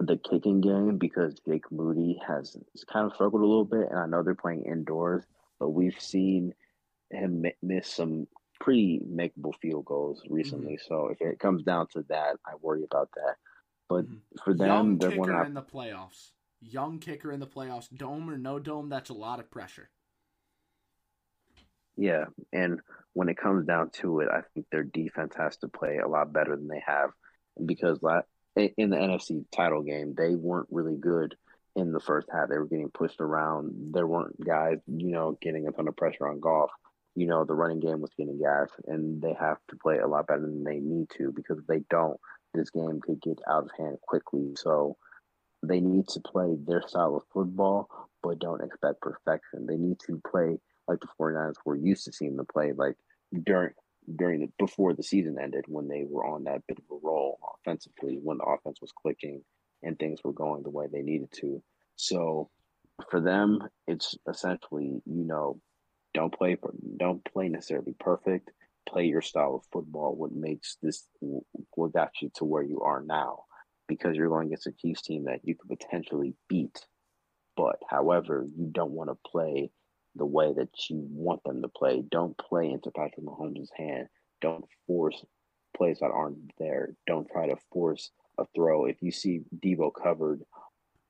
[0.00, 2.56] the kicking game because Jake Moody has
[2.92, 5.24] kind of struggled a little bit, and I know they're playing indoors,
[5.58, 6.54] but we've seen
[7.10, 8.26] him miss some
[8.60, 10.74] pretty makeable field goals recently.
[10.74, 10.94] Mm-hmm.
[10.94, 13.36] So if it comes down to that, I worry about that.
[13.88, 14.16] But mm-hmm.
[14.44, 16.30] for them, Young they're kicker in the playoffs.
[16.60, 19.90] Young kicker in the playoffs, dome or no dome, that's a lot of pressure.
[21.96, 22.80] Yeah, and
[23.14, 26.32] when it comes down to it, I think their defense has to play a lot
[26.32, 27.10] better than they have
[27.64, 27.98] because
[28.56, 31.36] in the NFC title game, they weren't really good
[31.74, 32.48] in the first half.
[32.48, 33.92] They were getting pushed around.
[33.92, 36.70] There weren't guys, you know, getting a ton of pressure on Goff.
[37.14, 40.26] You know, the running game was getting gas, and they have to play a lot
[40.26, 42.18] better than they need to because if they don't,
[42.54, 44.52] this game could get out of hand quickly.
[44.56, 44.96] So
[45.62, 47.88] they need to play their style of football,
[48.22, 49.66] but don't expect perfection.
[49.66, 52.96] They need to play like the 49ers were used to seeing them play, like
[53.44, 53.70] during
[54.14, 57.38] during the before the season ended when they were on that bit of a roll
[57.58, 59.42] offensively, when the offense was clicking
[59.82, 61.62] and things were going the way they needed to.
[61.96, 62.50] So
[63.10, 65.60] for them, it's essentially, you know,
[66.14, 66.56] don't play
[66.96, 68.50] don't play necessarily perfect.
[68.88, 70.14] Play your style of football.
[70.14, 71.04] What makes this
[71.74, 73.44] what got you to where you are now,
[73.88, 76.86] because you're going against a Chiefs team that you could potentially beat.
[77.56, 79.70] But however, you don't want to play
[80.16, 82.02] the way that you want them to play.
[82.10, 84.08] Don't play into Patrick Mahomes' hand.
[84.40, 85.24] Don't force
[85.76, 86.94] plays that aren't there.
[87.06, 88.86] Don't try to force a throw.
[88.86, 90.42] If you see Deebo covered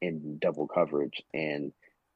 [0.03, 1.73] in double coverage and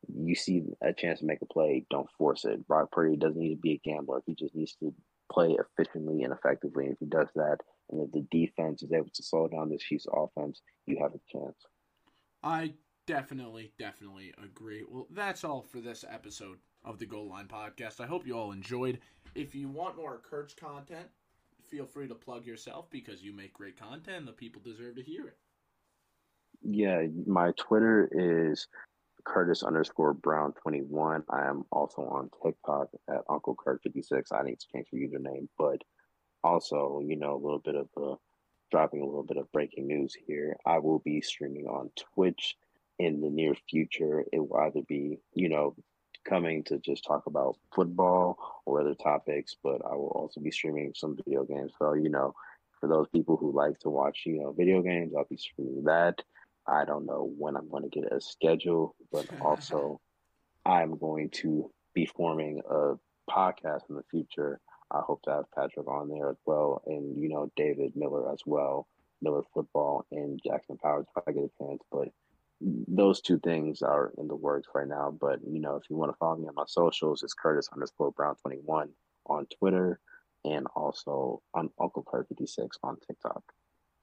[0.08, 2.66] you see a chance to make a play, don't force it.
[2.66, 4.22] Brock Purdy doesn't need to be a gambler.
[4.26, 4.92] He just needs to
[5.32, 6.86] play efficiently and effectively.
[6.86, 7.58] And if he does that,
[7.90, 11.20] and if the defense is able to slow down this Chiefs offense, you have a
[11.30, 11.56] chance.
[12.42, 12.74] I
[13.06, 14.84] definitely, definitely agree.
[14.88, 18.00] Well, that's all for this episode of the Goal Line Podcast.
[18.00, 19.00] I hope you all enjoyed.
[19.34, 21.06] If you want more Curt's content,
[21.68, 25.26] feel free to plug yourself because you make great content the people deserve to hear
[25.26, 25.36] it.
[26.62, 28.66] Yeah, my Twitter is
[29.24, 31.24] Curtis underscore Brown 21.
[31.30, 34.32] I am also on TikTok at Uncle Kurt 56.
[34.32, 35.82] I need to change the username, but
[36.42, 38.14] also, you know, a little bit of a
[38.70, 40.56] dropping a little bit of breaking news here.
[40.64, 42.56] I will be streaming on Twitch
[42.98, 44.24] in the near future.
[44.32, 45.74] It will either be, you know,
[46.24, 50.92] coming to just talk about football or other topics, but I will also be streaming
[50.94, 51.72] some video games.
[51.78, 52.34] So, you know,
[52.80, 56.22] for those people who like to watch, you know, video games, I'll be streaming that.
[56.66, 60.00] I don't know when I'm going to get a schedule, but also
[60.64, 62.94] I'm going to be forming a
[63.30, 64.60] podcast in the future.
[64.90, 68.40] I hope to have Patrick on there as well, and you know David Miller as
[68.44, 68.88] well,
[69.22, 71.80] Miller Football and Jackson Powers if I get a chance.
[71.92, 72.08] But
[72.60, 75.16] those two things are in the works right now.
[75.18, 78.12] But you know, if you want to follow me on my socials, it's Curtis underscore
[78.12, 78.90] Brown twenty one
[79.26, 80.00] on Twitter,
[80.44, 83.42] and also on Uncle Kurt fifty six on TikTok.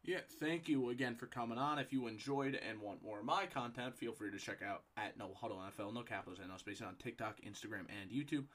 [0.03, 1.79] Yeah, thank you again for coming on.
[1.79, 5.17] If you enjoyed and want more of my content, feel free to check out at
[5.17, 8.45] No Huddle NFL, no capitals and no space on TikTok, Instagram, and YouTube.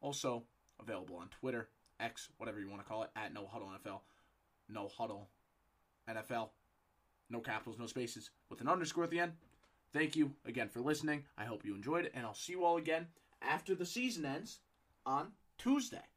[0.00, 0.44] Also
[0.80, 4.00] available on Twitter, X, whatever you want to call it, at No Huddle NFL,
[4.68, 5.28] No Huddle
[6.08, 6.50] NFL
[7.32, 9.32] no capitals, no spaces, with an underscore at the end.
[9.92, 11.24] Thank you again for listening.
[11.36, 13.08] I hope you enjoyed it, and I'll see you all again
[13.42, 14.60] after the season ends
[15.04, 16.11] on Tuesday.